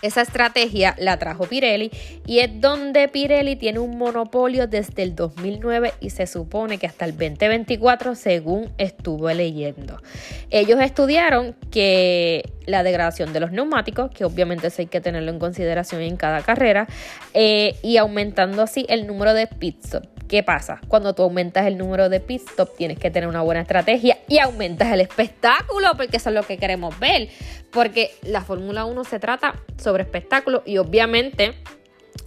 estrategia 0.02 0.96
la 0.98 1.18
trajo 1.18 1.46
Pirelli 1.46 1.92
y 2.26 2.40
es 2.40 2.60
donde 2.60 3.08
Pirelli 3.08 3.56
tiene 3.56 3.80
un 3.80 3.98
monopolio 3.98 4.68
desde 4.68 5.04
el 5.04 5.16
2009 5.16 5.94
y 6.00 6.10
se 6.12 6.28
supone 6.28 6.78
que 6.78 6.88
hasta 6.88 7.06
el 7.06 7.12
2024 7.12 8.16
según 8.16 8.72
estuvo 8.78 9.32
leyendo. 9.32 10.02
Ellos 10.50 10.80
estudiaron 10.82 11.56
que 11.72 12.52
la 12.66 12.84
degradación 12.84 13.34
de 13.34 13.40
los 13.40 13.52
neumáticos, 13.52 14.12
que 14.12 14.26
obviamente 14.26 14.68
eso 14.68 14.82
hay 14.82 14.88
que 14.88 15.02
tenerlo 15.02 15.32
en 15.32 15.40
consideración 15.40 16.02
en 16.02 16.16
cada 16.16 16.42
carrera, 16.42 16.88
eh, 17.34 17.76
y 17.82 17.98
aumentando 17.98 18.62
así 18.62 18.86
el 18.90 19.08
número 19.08 19.34
de 19.34 19.48
pits 19.48 19.98
¿Qué 20.32 20.44
pasa? 20.44 20.80
Cuando 20.88 21.14
tú 21.14 21.24
aumentas 21.24 21.68
el 21.68 21.78
número 21.78 22.08
de 22.08 22.22
pit 22.22 22.42
stop, 22.48 22.78
tienes 22.78 22.98
que 22.98 23.12
tener 23.12 23.28
una 23.28 23.42
buena 23.42 23.60
estrategia 23.60 24.18
y 24.30 24.38
aumentas 24.38 24.90
el 24.94 25.02
espectáculo, 25.02 25.90
porque 25.98 26.16
eso 26.16 26.30
es 26.30 26.36
lo 26.36 26.44
que 26.44 26.56
queremos 26.56 26.98
ver. 27.00 27.28
Porque 27.70 28.12
la 28.22 28.40
Fórmula 28.40 28.86
1 28.86 29.04
se 29.04 29.20
trata 29.20 29.56
sobre 29.78 30.04
espectáculo 30.04 30.64
y 30.66 30.78
obviamente 30.78 31.56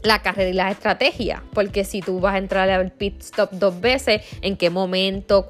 la 0.03 0.21
carrera 0.21 0.51
y 0.51 0.53
la 0.53 0.71
estrategia, 0.71 1.43
porque 1.55 1.85
si 1.85 2.03
tú 2.03 2.21
vas 2.21 2.35
a 2.35 2.39
entrar 2.39 2.69
al 2.69 2.93
pit 2.93 3.23
stop 3.23 3.53
dos 3.53 3.81
veces, 3.81 4.21
en 4.43 4.59
qué 4.59 4.69
momento, 4.69 5.49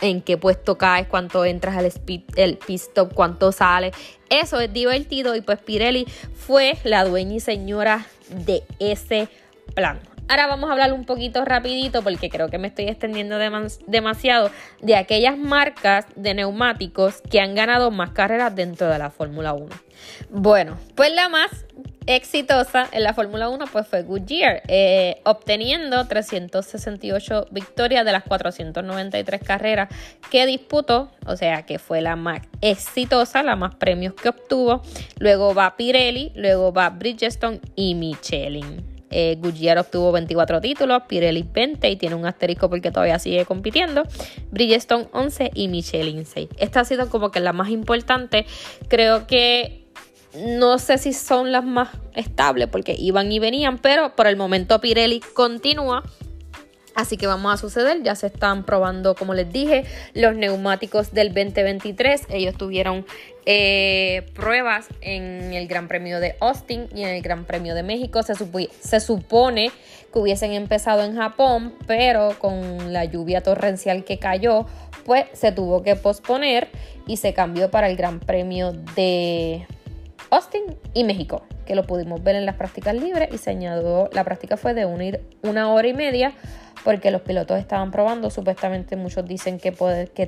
en 0.00 0.22
qué 0.22 0.38
puesto 0.38 0.78
caes, 0.78 1.08
cuánto 1.08 1.44
entras 1.44 1.76
al 1.76 1.90
el 2.36 2.56
pit 2.56 2.80
stop, 2.82 3.14
cuánto 3.14 3.50
sales, 3.50 3.96
eso 4.30 4.60
es 4.60 4.72
divertido 4.72 5.34
y 5.34 5.40
pues 5.40 5.58
Pirelli 5.58 6.06
fue 6.36 6.78
la 6.84 7.04
dueña 7.04 7.34
y 7.34 7.40
señora 7.40 8.06
de 8.30 8.62
ese 8.78 9.26
plan. 9.74 9.98
Ahora 10.28 10.48
vamos 10.48 10.68
a 10.68 10.72
hablar 10.72 10.92
un 10.92 11.04
poquito 11.04 11.44
rapidito 11.44 12.02
porque 12.02 12.28
creo 12.28 12.48
que 12.48 12.58
me 12.58 12.68
estoy 12.68 12.88
extendiendo 12.88 13.38
demasiado 13.86 14.50
de 14.80 14.96
aquellas 14.96 15.38
marcas 15.38 16.06
de 16.16 16.34
neumáticos 16.34 17.22
que 17.30 17.40
han 17.40 17.54
ganado 17.54 17.90
más 17.92 18.10
carreras 18.10 18.54
dentro 18.54 18.88
de 18.88 18.98
la 18.98 19.10
Fórmula 19.10 19.52
1. 19.52 19.68
Bueno, 20.30 20.76
pues 20.96 21.12
la 21.12 21.28
más 21.28 21.66
exitosa 22.06 22.88
en 22.92 23.02
la 23.02 23.14
Fórmula 23.14 23.48
1 23.48 23.66
pues 23.72 23.86
fue 23.86 24.02
Goodyear, 24.02 24.62
eh, 24.68 25.20
obteniendo 25.24 26.06
368 26.06 27.48
victorias 27.50 28.04
de 28.04 28.12
las 28.12 28.24
493 28.24 29.40
carreras 29.42 29.88
que 30.30 30.46
disputó, 30.46 31.10
o 31.24 31.36
sea 31.36 31.62
que 31.62 31.78
fue 31.78 32.00
la 32.00 32.16
más 32.16 32.42
exitosa, 32.60 33.42
la 33.42 33.56
más 33.56 33.76
premios 33.76 34.14
que 34.14 34.28
obtuvo. 34.28 34.82
Luego 35.18 35.54
va 35.54 35.76
Pirelli, 35.76 36.32
luego 36.34 36.72
va 36.72 36.90
Bridgestone 36.90 37.60
y 37.74 37.94
Michelin. 37.94 38.95
Eh, 39.10 39.38
obtuvo 39.78 40.12
24 40.12 40.60
títulos, 40.60 41.02
Pirelli 41.08 41.44
20 41.50 41.88
y 41.88 41.96
tiene 41.96 42.14
un 42.16 42.26
asterisco 42.26 42.68
porque 42.68 42.90
todavía 42.90 43.18
sigue 43.18 43.44
compitiendo. 43.44 44.02
Bridgestone 44.50 45.08
11 45.12 45.50
y 45.54 45.68
Michelin 45.68 46.24
6. 46.24 46.48
Esta 46.58 46.80
ha 46.80 46.84
sido 46.84 47.08
como 47.08 47.30
que 47.30 47.40
la 47.40 47.52
más 47.52 47.70
importante. 47.70 48.46
Creo 48.88 49.26
que 49.26 49.86
no 50.36 50.78
sé 50.78 50.98
si 50.98 51.12
son 51.12 51.52
las 51.52 51.64
más 51.64 51.88
estables 52.14 52.68
porque 52.68 52.94
iban 52.98 53.30
y 53.32 53.38
venían, 53.38 53.78
pero 53.78 54.14
por 54.14 54.26
el 54.26 54.36
momento 54.36 54.80
Pirelli 54.80 55.20
continúa 55.34 56.02
Así 56.96 57.18
que 57.18 57.26
vamos 57.26 57.52
a 57.52 57.58
suceder, 57.58 58.02
ya 58.02 58.14
se 58.14 58.28
están 58.28 58.64
probando, 58.64 59.14
como 59.14 59.34
les 59.34 59.52
dije, 59.52 59.84
los 60.14 60.34
neumáticos 60.34 61.12
del 61.12 61.28
2023. 61.28 62.22
Ellos 62.30 62.56
tuvieron 62.56 63.04
eh, 63.44 64.26
pruebas 64.34 64.86
en 65.02 65.52
el 65.52 65.68
Gran 65.68 65.88
Premio 65.88 66.20
de 66.20 66.36
Austin 66.40 66.88
y 66.94 67.02
en 67.02 67.10
el 67.10 67.20
Gran 67.20 67.44
Premio 67.44 67.74
de 67.74 67.82
México. 67.82 68.22
Se, 68.22 68.34
se 68.80 69.00
supone 69.00 69.70
que 70.10 70.18
hubiesen 70.18 70.52
empezado 70.52 71.02
en 71.02 71.14
Japón, 71.16 71.74
pero 71.86 72.34
con 72.38 72.94
la 72.94 73.04
lluvia 73.04 73.42
torrencial 73.42 74.02
que 74.04 74.18
cayó, 74.18 74.64
pues 75.04 75.26
se 75.34 75.52
tuvo 75.52 75.82
que 75.82 75.96
posponer 75.96 76.68
y 77.06 77.18
se 77.18 77.34
cambió 77.34 77.70
para 77.70 77.90
el 77.90 77.96
Gran 77.96 78.20
Premio 78.20 78.72
de 78.72 79.66
Austin 80.30 80.62
y 80.94 81.04
México, 81.04 81.42
que 81.66 81.74
lo 81.74 81.86
pudimos 81.86 82.22
ver 82.22 82.36
en 82.36 82.46
las 82.46 82.56
prácticas 82.56 82.94
libres 82.94 83.28
y 83.32 83.36
se 83.36 83.50
añadió, 83.50 84.08
la 84.12 84.24
práctica 84.24 84.56
fue 84.56 84.72
de 84.72 84.86
una, 84.86 85.18
una 85.42 85.70
hora 85.72 85.88
y 85.88 85.94
media 85.94 86.32
porque 86.86 87.10
los 87.10 87.22
pilotos 87.22 87.58
estaban 87.58 87.90
probando, 87.90 88.30
supuestamente 88.30 88.94
muchos 88.94 89.26
dicen 89.26 89.58
que, 89.58 89.72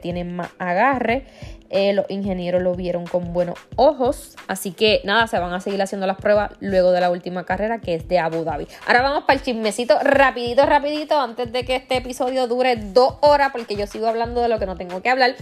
tienen 0.02 0.34
más 0.34 0.50
agarre, 0.58 1.24
eh, 1.70 1.92
los 1.92 2.04
ingenieros 2.08 2.60
lo 2.60 2.74
vieron 2.74 3.06
con 3.06 3.32
buenos 3.32 3.56
ojos, 3.76 4.34
así 4.48 4.72
que 4.72 5.00
nada, 5.04 5.28
se 5.28 5.38
van 5.38 5.52
a 5.54 5.60
seguir 5.60 5.80
haciendo 5.80 6.08
las 6.08 6.16
pruebas 6.16 6.50
luego 6.58 6.90
de 6.90 7.00
la 7.00 7.12
última 7.12 7.44
carrera 7.44 7.80
que 7.80 7.94
es 7.94 8.08
de 8.08 8.18
Abu 8.18 8.42
Dhabi. 8.42 8.66
Ahora 8.88 9.02
vamos 9.02 9.22
para 9.22 9.38
el 9.38 9.44
chismecito 9.44 10.00
rapidito, 10.02 10.66
rapidito, 10.66 11.20
antes 11.20 11.52
de 11.52 11.64
que 11.64 11.76
este 11.76 11.98
episodio 11.98 12.48
dure 12.48 12.74
dos 12.74 13.14
horas, 13.20 13.52
porque 13.52 13.76
yo 13.76 13.86
sigo 13.86 14.08
hablando 14.08 14.40
de 14.40 14.48
lo 14.48 14.58
que 14.58 14.66
no 14.66 14.74
tengo 14.74 15.00
que 15.00 15.10
hablar. 15.10 15.36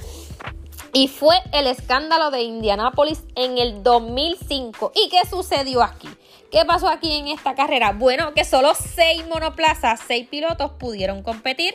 Y 0.93 1.09
fue 1.09 1.37
el 1.53 1.67
escándalo 1.67 2.31
de 2.31 2.43
Indianápolis 2.43 3.23
en 3.37 3.57
el 3.57 3.83
2005. 3.83 4.93
¿Y 4.95 5.09
qué 5.09 5.27
sucedió 5.27 5.83
aquí? 5.83 6.09
¿Qué 6.51 6.65
pasó 6.65 6.89
aquí 6.89 7.13
en 7.19 7.29
esta 7.29 7.55
carrera? 7.55 7.93
Bueno, 7.93 8.33
que 8.35 8.45
solo 8.45 8.73
seis 8.75 9.27
monoplazas, 9.27 10.01
seis 10.07 10.27
pilotos 10.29 10.73
pudieron 10.73 11.23
competir 11.23 11.75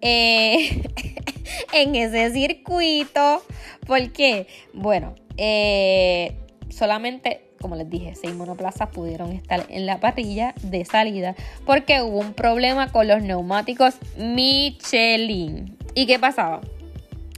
eh, 0.00 0.82
en 1.72 1.94
ese 1.94 2.30
circuito. 2.32 3.42
¿Por 3.86 4.12
qué? 4.12 4.46
Bueno, 4.72 5.14
eh, 5.36 6.36
solamente 6.68 7.50
como 7.60 7.76
les 7.76 7.90
dije, 7.90 8.14
seis 8.14 8.34
monoplazas 8.34 8.88
pudieron 8.88 9.32
estar 9.32 9.66
en 9.68 9.84
la 9.84 10.00
parrilla 10.00 10.54
de 10.62 10.84
salida 10.86 11.34
porque 11.66 12.00
hubo 12.00 12.18
un 12.18 12.32
problema 12.32 12.90
con 12.90 13.06
los 13.06 13.22
neumáticos 13.22 13.96
Michelin. 14.16 15.76
¿Y 15.94 16.06
qué 16.06 16.18
pasaba? 16.18 16.62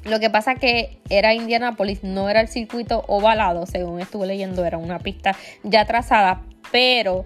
Lo 0.04 0.18
que 0.20 0.30
pasa 0.30 0.56
que 0.56 0.98
era 1.08 1.34
Indianapolis, 1.34 2.02
no 2.02 2.28
era 2.28 2.40
el 2.40 2.48
circuito 2.48 3.04
ovalado, 3.06 3.66
según 3.66 4.00
estuve 4.00 4.26
leyendo, 4.26 4.64
era 4.64 4.78
una 4.78 4.98
pista 4.98 5.36
ya 5.62 5.84
trazada, 5.84 6.42
pero 6.72 7.24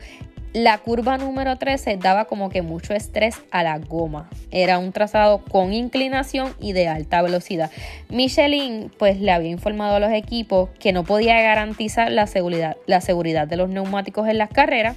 la 0.56 0.78
curva 0.78 1.18
número 1.18 1.58
13 1.58 1.98
daba 1.98 2.24
como 2.24 2.48
que 2.48 2.62
mucho 2.62 2.94
estrés 2.94 3.42
a 3.50 3.62
la 3.62 3.78
goma. 3.78 4.30
Era 4.50 4.78
un 4.78 4.90
trazado 4.90 5.44
con 5.44 5.74
inclinación 5.74 6.54
y 6.58 6.72
de 6.72 6.88
alta 6.88 7.20
velocidad. 7.20 7.70
Michelin 8.08 8.90
pues 8.98 9.20
le 9.20 9.32
había 9.32 9.50
informado 9.50 9.96
a 9.96 10.00
los 10.00 10.12
equipos 10.12 10.70
que 10.78 10.94
no 10.94 11.04
podía 11.04 11.38
garantizar 11.42 12.10
la 12.10 12.26
seguridad, 12.26 12.78
la 12.86 13.02
seguridad 13.02 13.46
de 13.46 13.58
los 13.58 13.68
neumáticos 13.68 14.28
en 14.28 14.38
las 14.38 14.48
carreras 14.48 14.96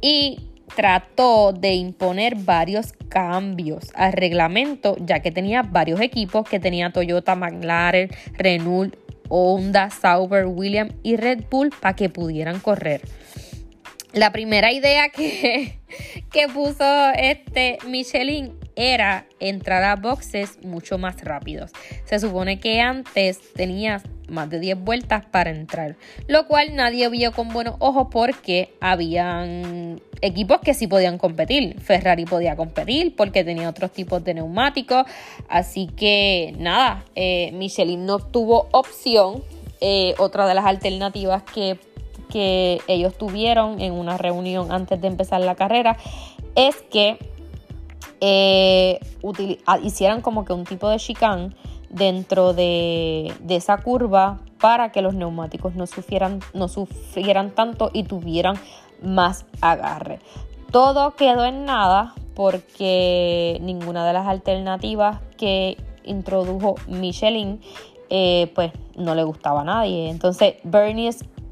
y 0.00 0.48
trató 0.74 1.52
de 1.52 1.74
imponer 1.74 2.36
varios 2.36 2.92
cambios 3.08 3.90
al 3.94 4.12
reglamento, 4.12 4.96
ya 5.00 5.20
que 5.20 5.30
tenía 5.30 5.62
varios 5.62 6.00
equipos 6.00 6.48
que 6.48 6.60
tenía 6.60 6.90
Toyota, 6.92 7.34
McLaren, 7.34 8.10
Renault, 8.34 8.96
Honda, 9.28 9.90
Sauber, 9.90 10.46
Williams 10.46 10.94
y 11.02 11.16
Red 11.16 11.44
Bull 11.50 11.70
para 11.80 11.96
que 11.96 12.08
pudieran 12.08 12.60
correr. 12.60 13.02
La 14.12 14.32
primera 14.32 14.72
idea 14.72 15.10
que, 15.10 15.78
que 16.32 16.48
puso 16.48 17.10
este 17.14 17.78
Michelin 17.86 18.57
era 18.78 19.26
entrar 19.40 19.82
a 19.82 19.96
boxes 19.96 20.62
mucho 20.62 20.98
más 20.98 21.20
rápidos. 21.24 21.72
Se 22.04 22.20
supone 22.20 22.60
que 22.60 22.80
antes 22.80 23.40
tenías 23.54 24.04
más 24.28 24.48
de 24.48 24.60
10 24.60 24.84
vueltas 24.84 25.26
para 25.26 25.50
entrar, 25.50 25.96
lo 26.28 26.46
cual 26.46 26.76
nadie 26.76 27.08
vio 27.08 27.32
con 27.32 27.48
buenos 27.48 27.74
ojos 27.80 28.06
porque 28.10 28.72
habían 28.80 30.00
equipos 30.20 30.60
que 30.60 30.74
sí 30.74 30.86
podían 30.86 31.18
competir. 31.18 31.80
Ferrari 31.80 32.24
podía 32.24 32.54
competir 32.54 33.16
porque 33.16 33.42
tenía 33.42 33.68
otros 33.68 33.90
tipos 33.90 34.22
de 34.22 34.34
neumáticos, 34.34 35.06
así 35.48 35.88
que 35.88 36.54
nada, 36.56 37.04
eh, 37.16 37.50
Michelin 37.54 38.06
no 38.06 38.20
tuvo 38.20 38.68
opción. 38.70 39.42
Eh, 39.80 40.14
otra 40.18 40.46
de 40.46 40.54
las 40.54 40.66
alternativas 40.66 41.42
que 41.42 41.78
que 42.28 42.82
ellos 42.88 43.16
tuvieron 43.16 43.80
en 43.80 43.94
una 43.94 44.18
reunión 44.18 44.70
antes 44.70 45.00
de 45.00 45.08
empezar 45.08 45.40
la 45.40 45.54
carrera 45.54 45.96
es 46.54 46.76
que 46.90 47.16
eh, 48.20 49.00
ah, 49.66 49.78
hicieran 49.78 50.20
como 50.20 50.44
que 50.44 50.52
un 50.52 50.64
tipo 50.64 50.88
de 50.88 50.98
chicane 50.98 51.50
dentro 51.90 52.52
de, 52.52 53.32
esa 53.48 53.78
curva 53.78 54.40
para 54.60 54.90
que 54.90 55.02
los 55.02 55.14
neumáticos 55.14 55.74
no 55.74 55.86
sufrieran, 55.86 56.40
no 56.52 56.68
sufrieran 56.68 57.52
tanto 57.52 57.90
y 57.92 58.02
tuvieran 58.04 58.56
más 59.02 59.46
agarre. 59.60 60.18
Todo 60.70 61.14
quedó 61.14 61.44
en 61.46 61.64
nada 61.64 62.14
porque 62.34 63.58
ninguna 63.62 64.06
de 64.06 64.12
las 64.12 64.26
alternativas 64.26 65.20
que 65.36 65.76
introdujo 66.04 66.76
Michelin 66.86 67.60
eh, 68.10 68.50
pues 68.54 68.72
no 68.96 69.14
le 69.14 69.22
gustaba 69.22 69.62
a 69.62 69.64
nadie. 69.64 70.10
Entonces 70.10 70.54
Bernie 70.64 71.08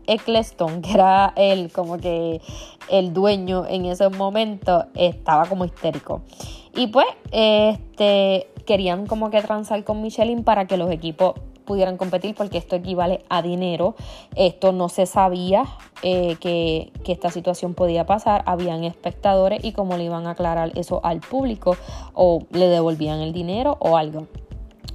Eccleston, 0.06 0.82
que 0.82 0.92
era 0.92 1.32
él 1.36 1.70
como 1.72 1.98
que 1.98 2.40
el 2.88 3.12
dueño 3.12 3.64
en 3.66 3.86
ese 3.86 4.08
momento, 4.08 4.86
estaba 4.94 5.46
como 5.46 5.64
histérico. 5.64 6.22
Y 6.74 6.88
pues, 6.88 7.06
este, 7.32 8.48
querían 8.66 9.06
como 9.06 9.30
que 9.30 9.40
transar 9.42 9.82
con 9.84 10.02
Michelin 10.02 10.44
para 10.44 10.66
que 10.66 10.76
los 10.76 10.90
equipos 10.90 11.34
pudieran 11.64 11.96
competir 11.96 12.34
porque 12.34 12.58
esto 12.58 12.76
equivale 12.76 13.24
a 13.28 13.42
dinero. 13.42 13.96
Esto 14.34 14.72
no 14.72 14.88
se 14.88 15.04
sabía 15.06 15.64
eh, 16.02 16.36
que, 16.40 16.92
que, 17.04 17.12
esta 17.12 17.30
situación 17.30 17.74
podía 17.74 18.06
pasar. 18.06 18.42
Habían 18.46 18.84
espectadores 18.84 19.64
y 19.64 19.72
cómo 19.72 19.96
le 19.96 20.04
iban 20.04 20.26
a 20.26 20.30
aclarar 20.30 20.72
eso 20.76 21.00
al 21.04 21.20
público 21.20 21.76
o 22.14 22.44
le 22.50 22.68
devolvían 22.68 23.20
el 23.20 23.32
dinero 23.32 23.76
o 23.80 23.96
algo. 23.96 24.26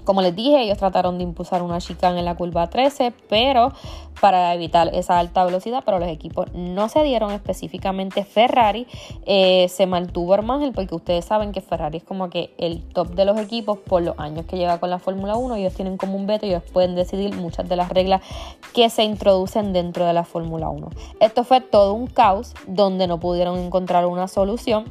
Como 0.03 0.21
les 0.21 0.35
dije, 0.35 0.61
ellos 0.61 0.77
trataron 0.77 1.17
de 1.17 1.23
impulsar 1.23 1.61
una 1.61 1.79
chicane 1.79 2.19
en 2.19 2.25
la 2.25 2.35
curva 2.35 2.67
13, 2.67 3.13
pero 3.29 3.71
para 4.19 4.53
evitar 4.53 4.89
esa 4.93 5.19
alta 5.19 5.43
velocidad, 5.45 5.83
pero 5.85 5.99
los 5.99 6.09
equipos 6.09 6.47
no 6.53 6.89
se 6.89 7.03
dieron 7.03 7.31
específicamente. 7.31 8.23
Ferrari 8.23 8.87
eh, 9.25 9.67
se 9.69 9.85
mantuvo 9.85 10.33
Armangel 10.33 10.73
porque 10.73 10.95
ustedes 10.95 11.25
saben 11.25 11.51
que 11.51 11.61
Ferrari 11.61 11.97
es 11.97 12.03
como 12.03 12.29
que 12.29 12.53
el 12.57 12.83
top 12.83 13.09
de 13.09 13.25
los 13.25 13.39
equipos 13.39 13.79
por 13.79 14.01
los 14.01 14.17
años 14.19 14.45
que 14.45 14.57
lleva 14.57 14.79
con 14.79 14.89
la 14.89 14.99
Fórmula 14.99 15.35
1 15.35 15.55
ellos 15.55 15.73
tienen 15.73 15.97
como 15.97 16.15
un 16.15 16.27
veto 16.27 16.45
y 16.45 16.49
ellos 16.49 16.63
pueden 16.71 16.95
decidir 16.95 17.35
muchas 17.35 17.67
de 17.67 17.75
las 17.75 17.89
reglas 17.89 18.21
que 18.73 18.89
se 18.89 19.03
introducen 19.03 19.73
dentro 19.73 20.05
de 20.05 20.13
la 20.13 20.23
Fórmula 20.23 20.69
1 20.69 20.89
esto 21.19 21.43
fue 21.43 21.61
todo 21.61 21.93
un 21.93 22.07
caos 22.07 22.53
donde 22.67 23.07
no 23.07 23.19
pudieron 23.19 23.57
encontrar 23.59 24.05
una 24.05 24.27
solución 24.27 24.85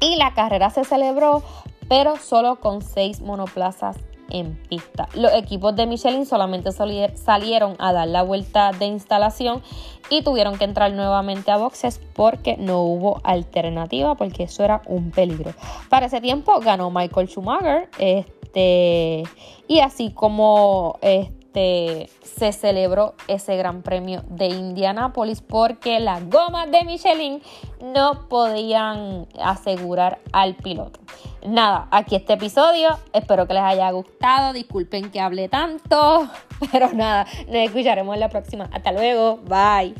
y 0.00 0.16
la 0.16 0.34
carrera 0.34 0.70
se 0.70 0.84
celebró 0.84 1.42
pero 1.88 2.16
solo 2.16 2.56
con 2.60 2.82
seis 2.82 3.20
monoplazas 3.20 3.96
en 4.34 4.56
pista. 4.68 5.08
Los 5.14 5.32
equipos 5.32 5.74
de 5.76 5.86
Michelin 5.86 6.26
solamente 6.26 6.70
salieron 6.72 7.76
a 7.78 7.92
dar 7.92 8.08
la 8.08 8.22
vuelta 8.22 8.72
de 8.72 8.86
instalación 8.86 9.62
y 10.10 10.22
tuvieron 10.22 10.58
que 10.58 10.64
entrar 10.64 10.92
nuevamente 10.92 11.50
a 11.50 11.56
boxes 11.56 12.00
porque 12.14 12.56
no 12.56 12.82
hubo 12.82 13.20
alternativa 13.22 14.16
porque 14.16 14.44
eso 14.44 14.64
era 14.64 14.82
un 14.86 15.12
peligro. 15.12 15.54
Para 15.88 16.06
ese 16.06 16.20
tiempo 16.20 16.58
ganó 16.60 16.90
Michael 16.90 17.28
Schumacher 17.28 17.88
este, 17.98 19.22
y 19.68 19.78
así 19.78 20.10
como 20.10 20.98
este, 21.00 21.43
se 21.54 22.52
celebró 22.52 23.14
ese 23.28 23.56
gran 23.56 23.82
premio 23.82 24.22
de 24.28 24.46
Indianápolis 24.46 25.40
porque 25.40 26.00
las 26.00 26.28
gomas 26.28 26.70
de 26.70 26.84
Michelin 26.84 27.42
no 27.80 28.28
podían 28.28 29.26
asegurar 29.38 30.18
al 30.32 30.54
piloto 30.56 31.00
nada, 31.44 31.88
aquí 31.90 32.16
este 32.16 32.32
episodio. 32.32 32.98
Espero 33.12 33.46
que 33.46 33.54
les 33.54 33.62
haya 33.62 33.90
gustado. 33.90 34.52
Disculpen 34.52 35.10
que 35.10 35.20
hable 35.20 35.48
tanto. 35.48 36.28
Pero 36.72 36.92
nada, 36.92 37.26
nos 37.46 37.56
escucharemos 37.56 38.16
la 38.18 38.28
próxima. 38.28 38.68
Hasta 38.72 38.92
luego. 38.92 39.38
Bye. 39.46 39.94